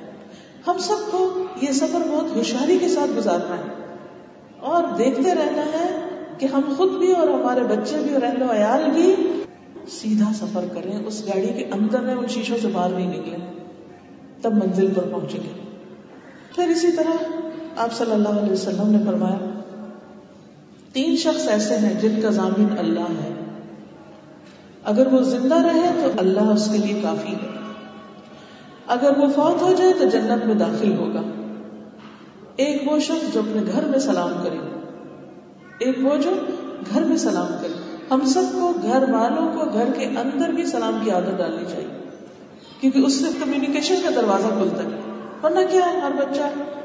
[0.67, 3.83] ہم سب کو یہ سفر بہت ہوشیاری کے ساتھ گزارنا ہے۔
[4.59, 8.51] اور دیکھتے رہنا ہے کہ ہم خود بھی اور ہمارے بچے بھی اور اہل و
[8.51, 9.15] عیال بھی
[9.87, 13.37] سیدھا سفر کریں، اس گاڑی کے اندر میں ان شیشوں سے باہر نہیں نکلے
[14.41, 15.77] تب منزل پر پہنچیں گے۔
[16.55, 17.23] پھر اسی طرح
[17.77, 19.59] آپ صلی اللہ علیہ وسلم نے فرمایا،
[20.93, 23.33] تین شخص ایسے ہیں جن کا ضامین اللہ ہے۔
[24.83, 27.62] اگر وہ زندہ رہے تو اللہ اس کے لیے کافی ہے۔
[28.87, 31.21] اگر وہ فوت ہو جائے تو جنت میں داخل ہوگا۔
[32.55, 34.57] ایک وہ شخص جو اپنے گھر میں سلام کرے۔
[35.79, 36.31] ایک وہ جو
[36.93, 40.99] گھر میں سلام کرے۔ ہم سب کو گھر والوں کو گھر کے اندر بھی سلام
[41.03, 42.09] کی عادت ڈالنی چاہیے۔
[42.81, 44.99] کیونکہ اس سے کمیونیکیشن کا دروازہ کھلتا ہے۔
[45.43, 46.41] ورنہ کیا ہے؟ ہر بچہ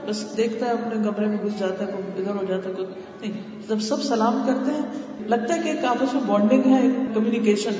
[0.06, 2.74] بس دیکھتا ہے، اپنے کمرے میں گھس جاتا ہے، کوئی ادھر ہو جاتا ہے
[3.20, 3.32] نہیں۔
[3.68, 4.82] جب سب سلام کرتے ہیں،
[5.28, 7.70] لگتا ہے کہ ایک آپس میں بانڈنگ ہے، ایک کمیونیکیشن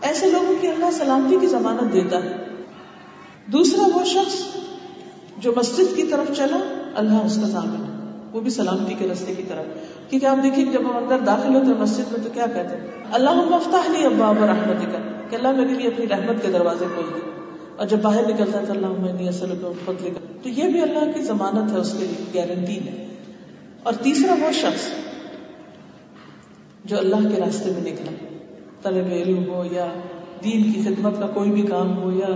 [0.00, 2.41] ایسے لوگوں کی اللہ سلامتی کی ضمانت دیتا ہے۔
[3.46, 4.42] دوسرا وہ شخص
[5.38, 7.92] جو مسجد کی طرف چلا، اللہ اس کا ضامن ہے۔
[8.32, 9.64] وہ بھی سلامتی کے رستے کی طرف۔
[10.10, 12.86] کیونکہ آپ دیکھیے جب ہم اندر داخل ہوتے ہیں مسجد میں تو کیا کہتے ہیں؟
[13.12, 14.98] اللہ مفتاح لی ابا رحمت کا
[15.30, 17.30] کہ اللہ میرے لیے اپنی رحمت کے دروازے کھول دے۔
[17.76, 19.46] اور جب باہر نکلتا ہے تو اللہ میں اصل
[19.84, 23.06] فضل کا تو یہ بھی اللہ کی ضمانت ہے، اس کے لیے گارنٹی ہے۔
[23.82, 24.88] اور تیسرا وہ شخص
[26.84, 28.38] جو اللہ کے راستے میں نکلا۔
[28.82, 29.86] طلب علم ہو یا
[30.44, 32.26] دین کی خدمت کا کوئی بھی کام ہو یا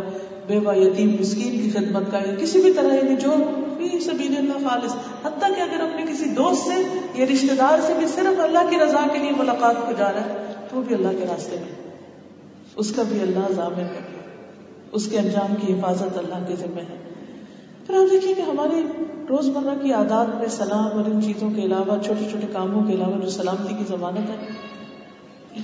[0.47, 3.31] بیوہ یتیم مسکین کی خدمت کا یا کسی بھی طرح یعنی جو
[3.77, 4.93] بھی سبیل اللہ خالص،
[5.25, 8.77] حتیٰ کہ اگر اپنے کسی دوست سے یا رشتے دار سے بھی صرف اللہ کی
[8.77, 11.91] رضا کے لیے ملاقات کو جا رہا ہے، تو وہ بھی اللہ کے راستے میں۔
[12.77, 14.01] اس کا بھی اللہ ضامن ہے۔
[14.93, 16.97] اس کے انجام کی حفاظت اللہ کے ذمہ ہے۔
[17.87, 18.83] پھر آپ دیکھیے کہ ہماری
[19.29, 22.93] روز مرہ کی عادات میں سلام اور ان چیزوں کے علاوہ، چھوٹے چھوٹے کاموں کے
[22.93, 24.47] علاوہ جو سلامتی کی ضمانت ہے،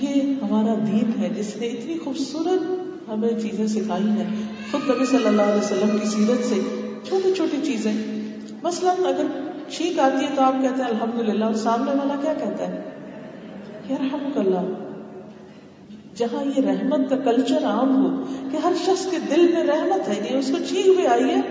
[0.01, 5.27] یہ ہمارا دین ہے۔ جس نے اتنی خوبصورت ہمیں چیزیں سکھائی ہیں۔ خود نبی صلی
[5.27, 6.55] اللہ علیہ وسلم کی سیرت سے
[7.09, 7.93] چھوٹی چھوٹی چیزیں۔
[8.63, 9.25] مثلاً اگر
[9.69, 12.89] چھینک آتی ہے تو آپ کہتے ہیں الحمد للہ اور سامنے والا کیا کہتا ہے؟
[13.87, 14.73] کہ رحمت اللہ،
[16.15, 20.27] جہاں یہ رحمت کا کلچر عام ہو کہ ہر شخص کے دل میں رحمت ہے،
[20.31, 21.41] یہ اس کو چھینک بھی آئی ہے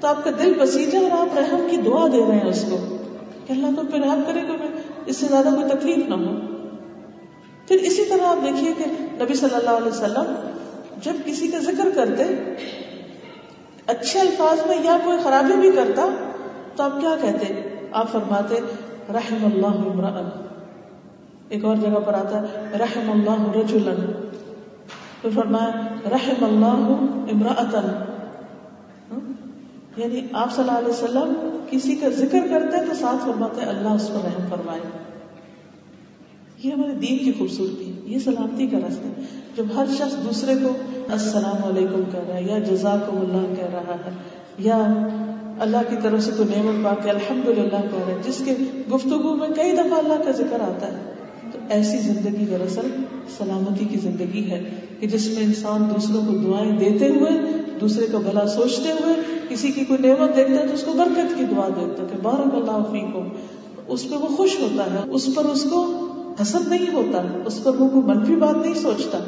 [0.00, 2.96] تو آپ کا دل بسیجا اور آپ رحم کی دعا دے رہے ہیں اس کو۔
[3.46, 4.52] کہ اللہ تو پھر رحم کرے گا
[5.06, 6.34] اس سے زیادہ کوئی تکلیف نہ ہو۔
[7.68, 10.34] پھر اسی طرح آپ دیکھیے کہ نبی صلی اللہ علیہ وسلم
[11.02, 12.22] جب کسی کا ذکر کرتے،
[13.86, 16.06] اچھے الفاظ میں یا کوئی خرابی بھی کرتا،
[16.76, 18.54] تو آپ کیا کہتے؟ آپ فرماتے،
[19.08, 20.30] رحم اللہ عمران
[21.48, 24.12] ایک اور جگہ پر آتا ہے، رحم اللہ رجلن۔
[25.22, 25.70] پھر فرمایا،
[26.10, 26.86] رحم اللہ
[27.32, 27.88] امراطن
[29.96, 34.08] یعنی آپ صلی اللہ علیہ وسلم کسی کا ذکر کرتے تو ساتھ فرماتے، اللہ اس
[34.08, 34.80] پر رحم فرمائے۔
[36.64, 39.08] یہ ہمارے دین کی خوبصورتی ہے، یہ سلامتی کا راستہ
[39.56, 40.72] جب ہر شخص دوسرے کو
[41.12, 44.10] السلام علیکم کہہ رہا ہے، یا جزاک اللہ کہہ رہا ہے،
[44.64, 44.76] یا
[45.66, 48.54] اللہ کی طرف سے کوئی نعمت پا کے الحمد للہ کہہ رہا ہے، جس کے
[48.92, 52.90] گفتگو میں کئی دفعہ اللہ کا ذکر آتا ہے، تو ایسی زندگی دراصل
[53.38, 54.60] سلامتی کی زندگی ہے
[55.00, 57.30] کہ جس میں انسان دوسروں کو دعائیں دیتے ہوئے،
[57.80, 59.14] دوسرے کا بھلا سوچتے ہوئے،
[59.48, 62.22] کسی کی کوئی نعمت دیکھتا ہے تو اس کو برکت کی دعا دیتا ہے، کہ
[62.22, 63.28] بارک اللہ فیکم،
[63.88, 65.84] اس پہ وہ خوش ہوتا ہے، اس پر اس کو
[66.42, 69.18] حسد نہیں ہوتا، اس پر وہ کوئی منفی بات نہیں سوچتا۔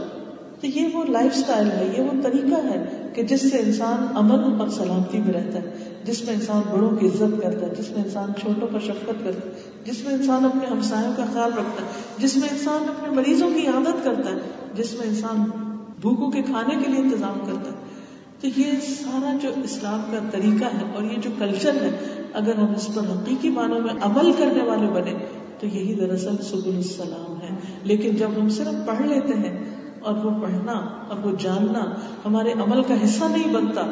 [0.60, 4.60] تو یہ وہ لائف اسٹائل ہے، یہ وہ طریقہ ہے کہ جس سے انسان امن
[4.60, 5.70] اور سلامتی میں رہتا ہے،
[6.04, 9.48] جس میں انسان بڑوں کی عزت کرتا ہے، جس میں انسان چھوٹوں پر شفقت کرتا
[9.48, 9.52] ہے،
[9.84, 13.66] جس میں انسان اپنے ہمسایوں کا خیال رکھتا ہے، جس میں انسان اپنے مریضوں کی
[13.66, 14.38] عادت کرتا ہے،
[14.74, 15.44] جس میں انسان
[16.00, 17.76] بھوکوں کے کھانے کے لیے انتظام کرتا ہے۔
[18.40, 21.90] تو یہ سارا جو اسلام کا طریقہ ہے اور یہ جو کلچر ہے،
[22.32, 25.14] اگر ہم اس پر حقیقی معنوں میں عمل کرنے والے بنے
[25.62, 27.48] تو یہی دراصل سبل السلام ہے۔
[27.82, 29.64] لیکن جب ہم صرف پڑھ لیتے ہیں
[30.00, 30.72] اور وہ پڑھنا
[31.08, 31.94] اور وہ جاننا
[32.24, 33.82] ہمارے عمل کا حصہ نہیں بنتا،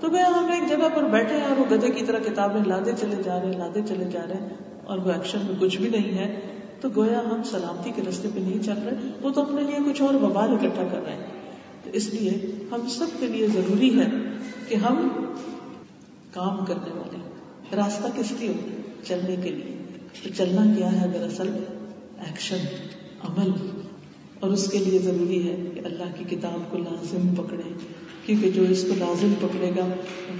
[0.00, 2.92] تو میں ہم ایک جگہ پر بیٹھے ہیں اور وہ گدے کی طرح کتابیں لادے
[3.00, 4.48] چلے جا رہے لادے چلے جا رہے ہیں
[4.84, 6.40] اور وہ ایکشن میں کچھ بھی نہیں ہے۔
[6.80, 10.02] تو گویا ہم سلامتی کے رستے پہ نہیں چل رہے، وہ تو اپنے لیے کچھ
[10.02, 11.26] اور وبال اکٹھا کر رہے ہیں۔
[11.84, 12.30] تو اس لیے
[12.72, 14.08] ہم سب کے لیے ضروری ہے
[14.68, 15.08] کہ ہم
[16.32, 17.16] کام کرنے والے
[17.76, 18.52] راستہ کس لیے
[19.04, 19.76] چلنے کے لیے۔
[20.22, 21.48] تو چلنا کیا ہے دراصل؟
[22.18, 22.56] ایکشن
[23.22, 23.50] عمل۔
[24.40, 27.74] اور اس کے لیے ضروری ہے کہ اللہ کی کتاب کو لازم پکڑے،
[28.26, 29.86] کیونکہ جو اس کو لازم پکڑے گا،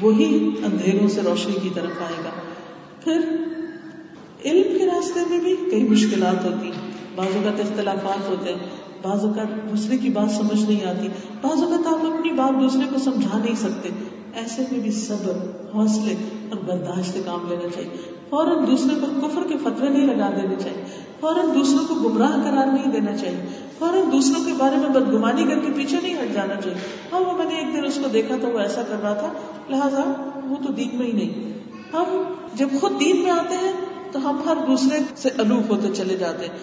[0.00, 2.30] وہی اندھیروں سے روشنی کی طرف آئے گا۔
[3.04, 3.37] پھر،
[4.44, 8.59] علم کے راستے میں بھی کئی مشکلات ہوتی ہیں۔ بعض اوقات اختلافات ہوتے ہیں۔
[9.02, 11.09] بعض اوقات دوسرے کی بات سمجھ نہیں آتی۔
[11.40, 13.88] بعض اوقات آپ اپنی بات دوسرے کو سمجھا نہیں سکتے۔
[14.35, 15.33] ایسے میں بھی صبر،
[15.75, 16.14] حوصلے
[16.51, 17.90] اور برداشت سے کام لینا چاہیے۔
[18.31, 20.85] فوراً دوسرے پر کفر کے فتوے نہیں لگا دینے چاہیے۔
[21.21, 23.47] فوراً دوسروں کو گمراہ قرار نہیں دینا چاہیے۔
[23.79, 26.79] فوراً دوسروں کے بارے میں بدگمانی کر کے پیچھے نہیں ہٹ جانا چاہیے۔
[27.12, 29.33] ہاں وہ میں نے ایک دن اس کو دیکھا تھا وہ ایسا کر رہا تھا۔
[29.69, 31.53] لہٰذا وہ تو دین میں ہی نہیں۔
[31.93, 32.23] ہم
[32.55, 33.73] جب خود دین میں آتے ہیں
[34.12, 36.59] تو ہم ہر دوسرے سے الوف ہوتے چلے جاتے ہیں۔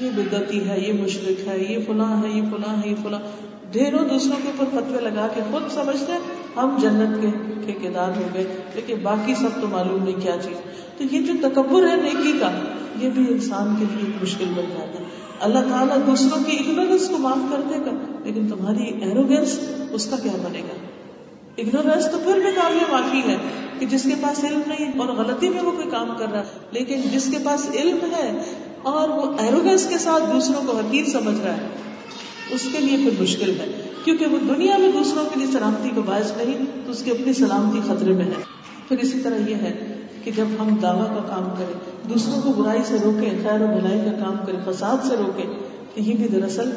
[0.00, 3.20] یہ بدتی ہے، یہ مشرق ہے، یہ فلاں ہے، یہ فلاں ہے، یہ فلاں۔
[3.72, 6.12] ڈھیروں دوسروں کے اوپر فتوے لگا کے خود سمجھتے
[6.56, 7.28] ہم جنت کے
[7.66, 10.56] ٹھیکیدار ہو گئے، لیکن باقی سب تو معلوم نہیں کیا چیز۔
[10.98, 12.50] تو یہ جو تکبر ہے نیکی کا،
[12.98, 15.04] یہ بھی انسان کے لیے مشکل بن جاتا ہے۔
[15.40, 17.90] اللہ تعالیٰ دوسروں کی اگنورینس کو معاف کر دے گا،
[18.24, 20.78] لیکن تمہاری ایروگینس اس کا کیا بنے گا؟
[21.58, 23.36] اگنورینس تو پھر بھی قابل معافی ہے
[23.78, 26.44] کہ جس کے پاس علم نہیں اور غلطی میں وہ کوئی کام کر رہا ہے،
[26.70, 28.42] لیکن جس کے پاس علم ہے
[28.82, 31.66] اور وہ ایروگنس کے ساتھ دوسروں کو حقیق سمجھ رہا ہے۔
[32.50, 36.02] اس کے لیے پھر مشکل ہے۔ کیونکہ وہ دنیا میں دوسروں کے لیے سلامتی کو
[36.02, 38.42] باعث نہیں، تو اس کی اپنی سلامتی خطرے میں ہے۔
[38.88, 42.80] پھر اسی طرح یہ ہے کہ جب ہم دعوی کا کام کریں، دوسروں کو برائی
[42.84, 45.46] سے روکیں، خیر و بھلائی کا کام کریں، فساد سے روکیں،
[45.94, 46.70] تو یہ بھی دراصل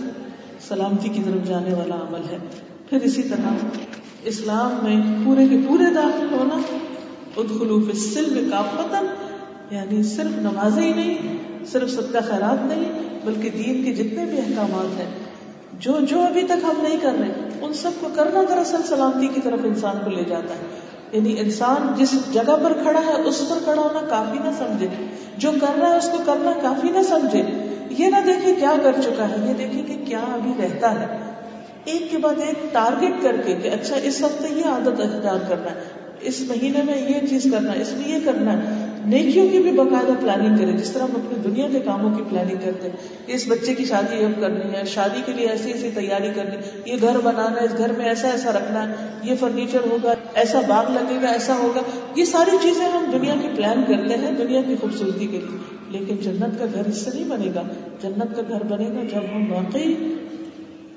[0.67, 2.37] سلامتی کی طرف جانے والا عمل ہے۔
[2.89, 3.65] پھر اسی طرح
[4.23, 6.55] اسلام میں پورے کے پورے داخل ہونا
[7.37, 9.05] ادخلوف السلم کا پتن
[9.75, 11.37] یعنی صرف نمازیں ہی نہیں،
[11.71, 15.09] صرف سب کا خیرات نہیں، بلکہ دین کے جتنے بھی احکامات ہیں
[15.79, 19.41] جو جو ابھی تک ہم نہیں کر رہے، ان سب کو کرنا دراصل سلامتی کی
[19.41, 20.79] طرف انسان کو لے جاتا ہے۔
[21.11, 24.87] یعنی انسان جس جگہ پر کھڑا ہے، اس پر کھڑا ہونا کافی نہ سمجھے۔
[25.37, 27.43] جو کر رہا ہے، اس کو کرنا کافی نہ سمجھے۔
[27.89, 31.17] یہ نہ دیکھے کیا کر چکا ہے، یہ دیکھے کہ کیا ابھی رہتا ہے۔
[31.85, 35.71] ایک کے بعد ایک ٹارگیٹ کر کے کہ اچھا اس ہفتے یہ عادت اختیار کرنا
[35.71, 35.79] ہے،
[36.21, 39.71] اس مہینے میں یہ چیز کرنا ہے، اس میں یہ کرنا ہے۔ نیکیوں کی بھی
[39.71, 42.95] باقاعدہ پلاننگ کرے جس طرح ہم اپنی دنیا کے کاموں کی پلاننگ کرتے ہیں۔
[43.27, 46.55] اس بچے کی شادی اب کرنی ہے، شادی کے لیے ایسی ایسی تیاری کرنی
[46.91, 50.61] یہ گھر بنانا ہے، اس گھر میں ایسا ایسا رکھنا ہے، یہ فرنیچر ہوگا، ایسا
[50.67, 51.81] باغ لگے گا، ایسا ہوگا۔
[52.15, 55.57] یہ ساری چیزیں ہم دنیا کی پلان کرتے ہیں، دنیا کی خوبصورتی کے لیے۔
[55.89, 57.61] لیکن جنت کا گھر اس سے نہیں بنے گا۔
[58.01, 59.93] جنت کا گھر بنے گا جب ہم واقعی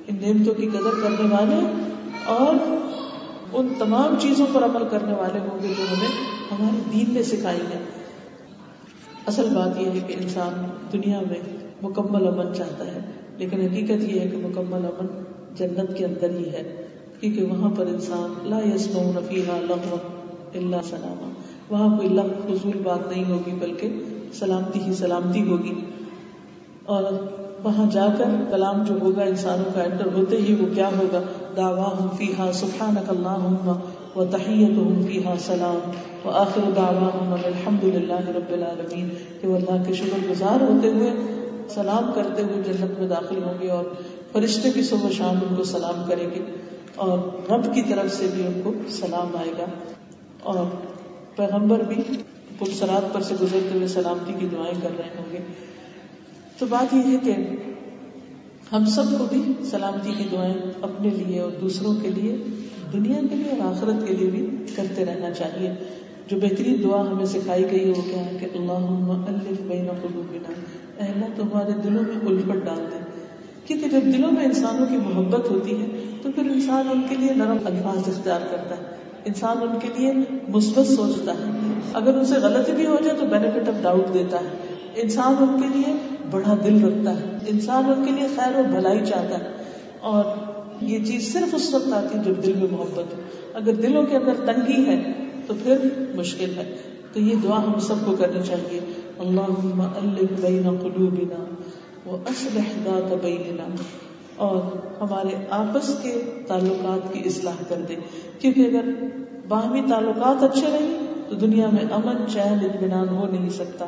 [0.09, 1.83] ان نعمتوں کی قدر کرنے والے
[2.25, 2.77] اور
[3.53, 7.59] ان تمام چیزوں پر عمل کرنے والے ہوں گے جو ہمیں ہمارے دین میں سکھائی
[7.59, 7.79] ہے۔
[9.27, 11.39] اصل بات یہ ہے کہ انسان دنیا میں
[11.83, 12.99] مکمل امن چاہتا ہے،
[13.37, 16.87] لیکن حقیقت یہ ہے کہ مکمل امن جنت کے اندر ہی ہے۔
[17.21, 19.97] کیونکہ وہاں پر انسان لا یسمع نفیحہ لغو
[20.55, 21.33] اللہ سلامہ
[21.71, 23.93] وہاں کوئی لغ فضول بات نہیں ہوگی، بلکہ
[24.33, 25.75] سلامتی ہی سلامتی ہوگی۔
[26.85, 27.03] اور
[27.65, 31.23] وہاں جا کر کلام جو ہوگا انسانوں کا انٹر ہوتے ہی وہ کیا ہوگا؟
[31.57, 33.73] دعوا ہوں فی ہا سفان اللہ
[34.17, 34.79] و تحیت
[35.41, 35.91] سلام.
[36.25, 36.81] و آخر
[37.45, 39.09] الحمد للہ رب العالمین
[39.41, 41.11] کہ وہ اللہ کے شکر گزار ہوتے ہوئے
[41.69, 43.85] سلام کرتے ہوئے جنت میں داخل ہوں گے اور
[44.33, 46.41] فرشتے بھی صبح شام ان کو سلام کریں گے
[46.97, 47.19] اور
[47.51, 49.65] رب کی طرف سے بھی ان کو سلام آئے گا
[50.43, 50.65] اور
[51.37, 52.03] پیغمبر بھی
[52.59, 55.39] پلسرات پر سے گزرتے ہوئے سلامتی کی دعائیں کر رہے ہوں گے۔
[56.59, 57.33] تو بات یہ ہے کہ
[58.73, 62.37] ہم سب کو بھی سلامتی کی دعائیں اپنے لیے اور دوسروں کے لیے،
[62.93, 64.47] دنیا کے لیے اور آخرت کے لیے بھی
[64.77, 65.73] کرتے رہنا چاہیے۔
[66.29, 70.53] جو بہترین دعا ہمیں سکھائی گئی ہے وہ کیا ہے کہ اللہ الف بین قلوبنا۔
[71.05, 72.99] اللہ تو ہمارے دلوں میں الفت ڈال دے۔
[73.67, 75.87] کیونکہ جب دلوں میں انسانوں کی محبت ہوتی ہے،
[76.23, 78.83] تو پھر انسان ان کے لیے نرم الفاظ اختیار کرتا ہے۔
[79.25, 80.13] انسان ان کے لیے
[80.49, 81.51] مثبت سوچتا ہے۔
[81.93, 84.64] اگر ان سے غلطی بھی ہو جائے تو بینیفٹ آف ڈاؤٹ دیتا ہے۔
[84.97, 88.99] انسان ان کے لیے بڑا دل رکھتا ہے انسان ان کے لیے خیر و بھلائی
[89.07, 89.51] چاہتا ہے۔
[90.01, 90.25] اور
[90.81, 93.21] یہ چیز صرف اس وقت آتی ہے جب دل میں محبت ہو۔
[93.55, 95.13] اگر دلوں کے اندر تنگی ہے
[95.47, 95.77] تو پھر
[96.15, 96.75] مشکل ہے۔
[97.13, 98.81] تو یہ دعا ہم سب کو کرنی چاہیے۔
[99.19, 99.67] اللہ
[100.41, 101.45] بین قلوبنا
[102.11, 103.69] و اسلح ذات بیننا۔
[104.37, 104.57] اور
[105.01, 107.95] ہمارے آپس کے تعلقات کی اصلاح کر دے۔
[108.39, 109.05] کیونکہ اگر
[109.49, 113.87] باہمی تعلقات اچھے نہیں تو دنیا میں امن، چین، اطمینان ہو نہیں سکتا۔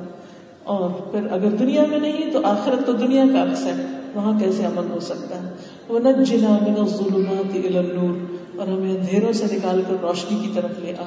[0.67, 3.73] اور پھر اگر دنیا میں نہیں تو آخرت تو دنیا کا عکس ہے۔
[4.15, 5.51] وہاں کیسے امن ہو سکتا ہے؟
[5.89, 10.71] وہ نہ جنا من ظلمات النور۔ اور ہمیں اندھیروں سے نکال کر روشنی کی طرف
[10.79, 11.03] لے آ۔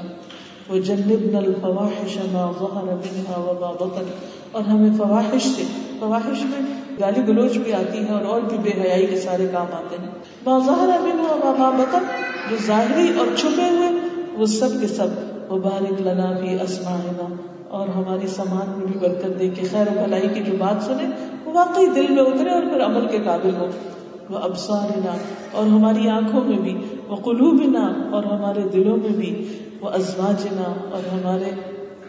[0.69, 4.03] وہ جنب نل فواہش وما بطن۔
[4.51, 5.63] اور ہمیں فواہش سے
[5.99, 9.65] فواہش میں گالی گلوچ بھی آتی ہے اور اور بھی بے حیائی کے سارے کام
[9.71, 10.09] آتے ہیں۔
[10.45, 12.03] ما ظہر منها وما بطن۔
[12.49, 13.89] جو ظاہری اور چھپے ہوئے،
[14.33, 15.07] وہ سب کے سب۔
[15.51, 17.27] مبارک لنا بھی اسماعنا
[17.69, 21.05] اور ہماری سامان میں بھی برکت دے کے خیر و بھلائی کی جو بات سنے،
[21.45, 23.67] وہ واقعی دل میں اترے اور پھر عمل کے قابل ہو۔
[24.29, 25.17] وہ ابسارنا
[25.51, 26.77] اور ہماری آنکھوں میں بھی،
[27.07, 29.45] وہ قلوبنا اور ہمارے دلوں میں بھی،
[29.81, 31.51] وہ ازواجنا اور ہمارے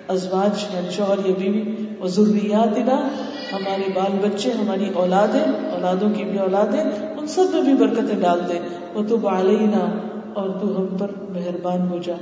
[0.09, 3.09] ازواج یعنی شوہر یا بیوی، وہ ضروریاتنا
[3.53, 6.83] ہمارے بال بچے، ہماری اولادیں، اولادوں کی بھی اولادیں،
[7.19, 8.59] ان سب میں بھی برکتیں ڈال دے۔
[8.95, 12.15] وہ تو بالینا اور تو ہم پر مہربان ہو جا۔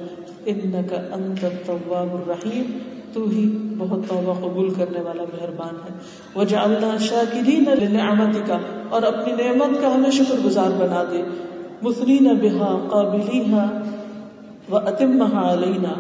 [0.47, 2.79] ان کا انت التواب الرحیم۔
[3.13, 5.99] تو ہی بہت توبہ قبول کرنے والا مہربان ہے۔
[6.35, 8.53] وہ جعلنا شاکرین لنعمتک
[8.91, 11.23] اور اپنی نعمت کا ہمیں شکر گزار بنا دے۔
[11.83, 13.81] مثنین بہا قابلیہا
[14.71, 15.95] و اتمہا علینا۔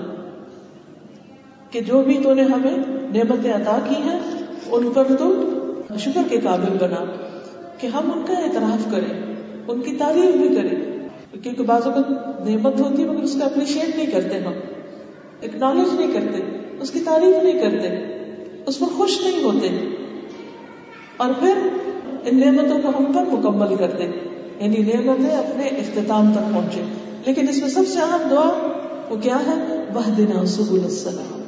[1.71, 4.21] کہ جو بھی تو نے ہمیں نعمتیں عطا کی ہیں،
[4.73, 5.35] ان پر تو
[5.99, 7.05] شکر کے قابل بنا۔
[7.79, 9.35] کہ ہم ان کا اعتراف کریں،
[9.69, 10.88] ان کی تعریف بھی کریں۔
[11.43, 12.11] کیونکہ بعض اوقات
[12.49, 14.53] نعمت ہوتی ہے مگر اس کا اپریشیٹ نہیں کرتے ہم۔
[15.43, 17.89] اکنالج نہیں کرتے، اس کی تعریف نہیں کرتے،
[18.67, 19.95] اس پر خوش نہیں ہوتے۔
[21.17, 21.59] اور پھر
[22.25, 24.13] ان نعمتوں کو ہم پر مکمل کر دیں
[24.61, 26.83] یعنی نعمتیں اپنے اختتام تک پہنچے۔
[27.27, 28.77] لیکن اس میں سب سے اہم دعا
[29.11, 31.43] وہ کیا ہے؟ وہ دینا سبل السلام۔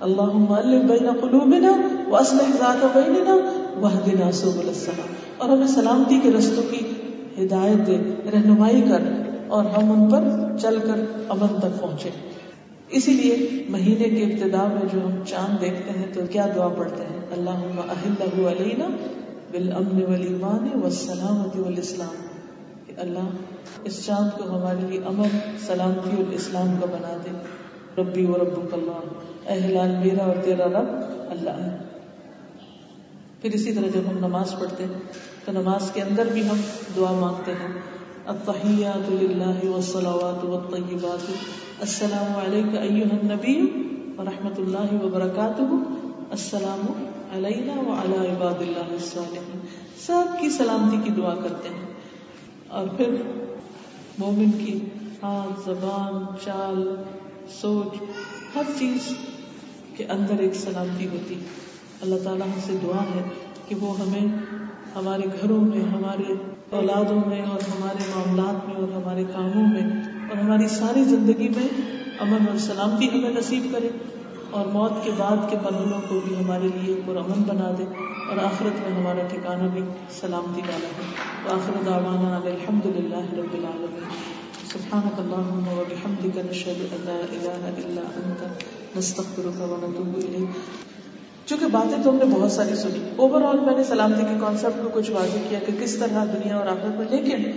[0.00, 1.72] اللہ بین قلوبنا
[2.08, 3.34] واصلح ذات بیننا
[3.80, 6.91] واهدنا سبل السلام۔ اور ہمیں سلامتی کے رستوں کی
[7.44, 7.98] ہدایت دے،
[8.32, 9.02] رہنمائی کر
[9.48, 10.24] اور ہم ان پر
[10.60, 12.10] چل کر امن تک پہنچے۔
[12.88, 17.02] اسی لیے مہینے کے ابتدا میں جو ہم چاند دیکھتے ہیں تو کیا دعا پڑھتے
[17.02, 18.86] ہیں؟ اللہ اہل علینا
[19.52, 22.14] بالامن والایمان والسلامت والاسلام۔
[22.86, 23.28] کہ اللہ
[23.84, 27.30] اس چاند کو ہمارے لیے امن، سلامتی اور اسلام کا بنا دے۔
[28.02, 29.00] ربی و رب اللہ۔
[29.46, 30.86] اہلال میرا اور تیرا رب،
[31.30, 31.76] اللہ ہے۔
[33.42, 35.00] پھر اسی طرح جب ہم نماز پڑھتے ہیں
[35.44, 36.60] تو نماز کے اندر بھی ہم
[36.96, 37.80] دعا مانگتے ہیں۔
[38.26, 41.30] التحیات للہ والصلوات والطیبات۔
[41.80, 43.60] السلام علیکم ایوہ النبی
[44.18, 45.62] ورحمۃ اللہ وبرکاتہ۔
[46.30, 49.60] السلام علینا وعلی عباد اللہ الصالحین۔
[50.06, 51.92] سب کی سلامتی کی دعا کرتے ہیں۔
[52.68, 53.14] اور پھر
[54.18, 54.78] مومن کی
[55.22, 56.96] ہاتھ، زبان، چال،
[57.60, 58.02] سوچ،
[58.54, 59.14] ہر چیز
[59.96, 61.34] کے اندر ایک سلامتی ہوتی۔
[62.00, 63.28] اللہ تعالیٰ ہم سے دعا ہے
[63.68, 64.28] کہ وہ ہمیں
[64.96, 66.32] ہمارے گھروں میں، ہمارے
[66.70, 69.82] اولادوں میں اور ہمارے معاملات میں اور ہمارے کاموں میں
[70.28, 71.68] اور ہماری ساری زندگی میں
[72.18, 73.88] امن اور سلامتی ہمیں نصیب کرے
[74.50, 77.84] اور موت کے بعد کے مرحلوں کو بھی ہمارے لیے پر امن بنا دے
[78.28, 79.82] اور آخرت میں ہمارا ٹھکانا بھی
[80.20, 81.10] سلامتی والا ہے
[81.44, 84.30] تو آخر دعوانا الحمد للہ رب العالمین۔
[84.72, 88.62] سبحانك اللهم وبحمدك نشهد ان لا اله الا انت
[88.96, 90.91] نستغفرك ونتوب اليك
[91.46, 94.82] چونکہ باتیں تو ہم نے بہت ساری سنی۔ اوور آل میں نے سلامتی کے کانسیپٹ
[94.82, 97.50] کو کچھ واضح کیا کہ کس طرح دنیا اور آخرت میں، لیکن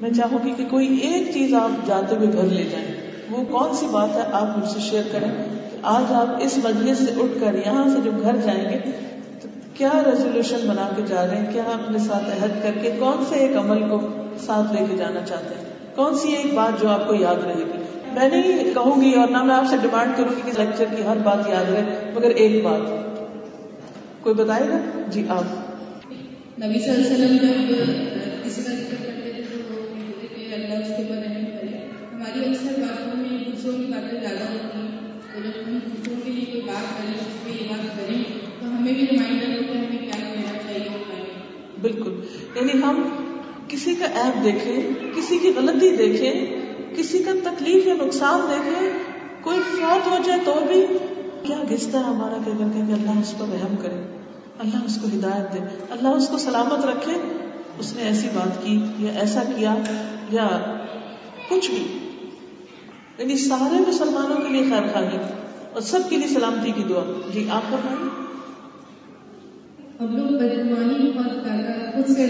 [0.00, 2.94] میں چاہوں گی کہ کوئی ایک چیز آپ جاتے ہوئے گھر لے جائیں۔
[3.30, 5.28] وہ کون سی بات ہے؟ آپ مجھ سے شیئر کریں۔
[5.70, 8.90] کہ آج آپ اس مجلس سے اٹھ کر یہاں سے جب گھر جائیں گے،
[9.42, 13.24] تو کیا ریزولوشن بنا کے جا رہے ہیں؟ کیا اپنے ساتھ عہد کر کے کون
[13.28, 14.00] سے ایک عمل کو
[14.46, 15.64] ساتھ لے کے جانا چاہتے ہیں؟
[15.94, 17.82] کون سی ایک بات جو آپ کو یاد رہے گی؟
[18.14, 21.02] میں نہیں کہوں گی اور نہ میں آپ سے ڈیمانڈ کروں گی کہ لیکچر کی
[21.02, 23.07] ہر بات یاد رہے، مگر ایک بات۔
[24.28, 25.44] کوئی بتائے گا؟ جی آپ۔
[26.64, 29.74] نبی صلی اللہ علیہ وسلم جب کسی کا ذکر کرتے تھے تو
[30.34, 34.52] کہ اللہ اس کے اوپر رحم کرے ہماری اکثر باتوں میں دوسروں کی باتیں زیادہ
[34.52, 37.96] ہوتی ہیں۔ تو جب ہم دوسروں کے لیے کوئی بات کریں اس پہ یہ بات
[37.96, 38.22] کریں
[38.60, 40.88] تو ہمیں بھی ریمائنڈر ہو کہ ہمیں کیا کہنا چاہیے
[41.80, 42.20] بالکل۔
[42.54, 43.08] یعنی ہم
[43.68, 44.82] کسی کا ایپ دیکھیں
[45.16, 46.60] کسی کی غلطی دیکھیں
[46.96, 48.90] کسی کا تکلیف یا نقصان دیکھیں
[49.42, 50.86] کوئی فوت ہو جائے تو بھی
[51.42, 52.50] کیا گھستا ہے ہمارا کہ
[52.92, 54.17] اللہ اس پر رحم کرے۔
[54.58, 55.58] اللہ اس کو ہدایت دے۔
[55.90, 57.12] اللہ اس کو سلامت رکھے۔
[57.78, 59.74] اس نے ایسی بات کی یا ایسا کیا
[60.30, 60.48] یا
[61.50, 61.98] کچھ بھی۔
[63.18, 65.18] یعنی سارے مسلمانوں کے لیے خیر خالی
[65.72, 68.28] اور سب کے لیے سلامتی کی دعا۔ جی آپ فرمائیے
[70.00, 72.26] ہم لوگ بدگمانی بہت زیادہ خود سے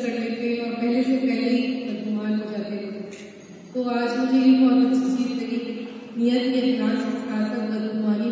[0.00, 3.28] کر لیتے اور پہلے سے پہلے ہی بدگمان ہو جاتے تھے
[3.72, 5.84] تو آج مجھے یہ بہت اچھی چیز لگی۔
[6.16, 8.30] نیت کے احساس کے ساتھ ساتھ بدگمانی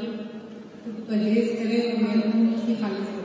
[1.07, 3.19] پرہیز کرے اور محروم کی حالت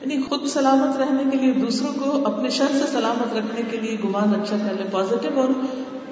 [0.00, 3.96] یعنی خود سلامت رہنے کے لیے دوسروں کو اپنے شر سے سلامت رکھنے کے لیے
[4.04, 5.48] گمان اچھا کر لیں پازیٹو اور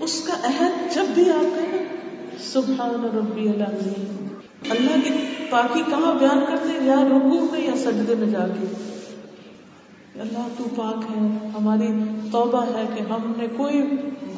[0.00, 1.84] اس کا عہد جب بھی آپ کہیں
[2.38, 4.26] سبحان ربی العظیم۔
[4.70, 5.10] اللہ کی
[5.50, 8.66] پاکی کہاں بیان کرتے ہیں؟ یا رکوع میں یا سجدے میں جا کے۔
[10.20, 11.86] اللہ تو پاک ہے، ہماری
[12.32, 13.82] توبہ ہے کہ ہم نے کوئی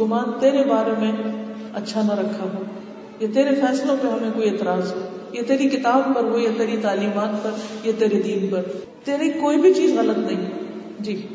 [0.00, 1.12] گمان تیرے بارے میں
[1.74, 2.62] اچھا نہ رکھا ہو۔
[3.20, 6.76] یہ تیرے فیصلوں پہ ہمیں کوئی اعتراض ہو۔ یہ تیری کتاب پر ہو یا تیری
[6.82, 7.50] تعلیمات پر
[7.86, 8.62] یا تیرے دین پر۔
[9.04, 10.50] تیری کوئی بھی چیز غلط نہیں۔
[11.00, 11.26] جی۔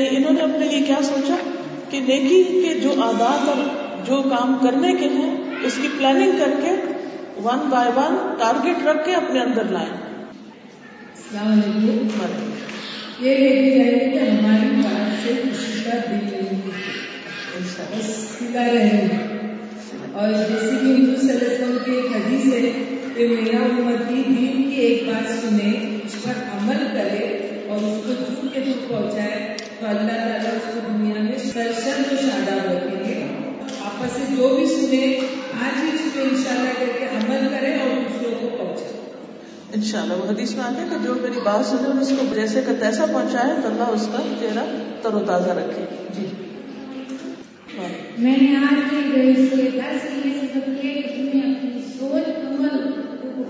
[0.00, 1.34] یعنی انہوں نے اپنے لیے کیا سوچا
[1.90, 6.50] کہ نیکی کے جو آدات اور جو کام کرنے کے ہیں، اس کی پلاننگ کر
[6.62, 6.70] کے
[7.42, 10.16] ون بائی ون ٹارگیٹ رکھ کے اپنے اندر لائیں۔
[13.20, 16.70] یہ لے کے کہ ہماری بات سے کسی کا دل نہیں
[17.98, 19.08] بس رہے۔
[20.12, 21.32] اور جیسے کہ ہندو صلی
[21.84, 26.86] کی ایک حدیث ہے کہ میرا امتی دین کی ایک بات سنے اس پر عمل
[26.92, 31.38] کرے اور اس کو دور کے دور پہنچائے تو اللہ تعالیٰ اس کو دنیا میں
[31.38, 33.28] سرسن و شاداب رکھیں
[33.84, 35.18] آپس سے جو بھی سنے
[35.62, 38.92] آج ہی اس پہ انشاءاللہ کر کے عمل کرے اور دوسروں کو پہنچائے۔
[39.74, 42.34] ان شاء اللہ وہ حدیث میں آتے کہ جو میری بات سنے اور اس کو
[42.34, 44.64] جیسے کا تیسا پہنچائے تو اللہ اس کا چہرہ
[45.02, 46.26] تر و تازہ رکھے۔ جی۔
[48.18, 52.90] میں نے آج بھی گئی سے دس یہ سب کیے کہ تمہیں اپنی سوچ عمل
[53.22, 53.42] کو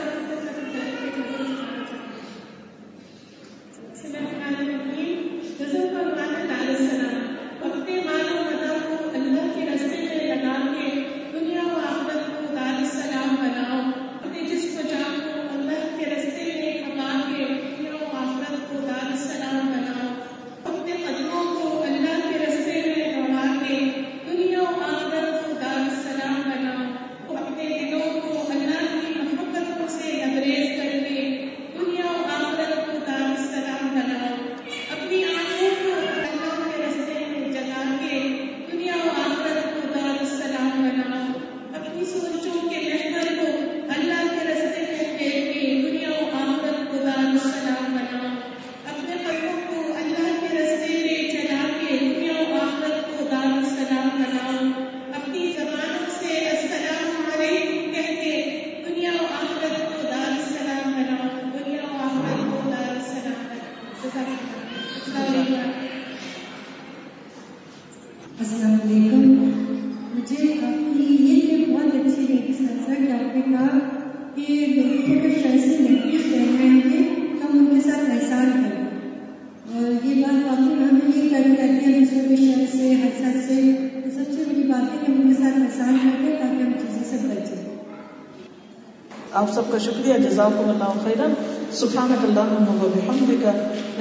[90.45, 91.27] جزاكم الله خيرا.
[91.73, 93.45] سبحانك اللهم وبحمدك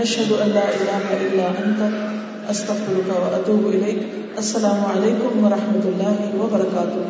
[0.00, 1.80] نشهد ان لا اله الا انت
[2.52, 4.00] استغفرك واتوب اليك
[4.38, 7.04] السلام عليكم ورحمه الله وبركاته.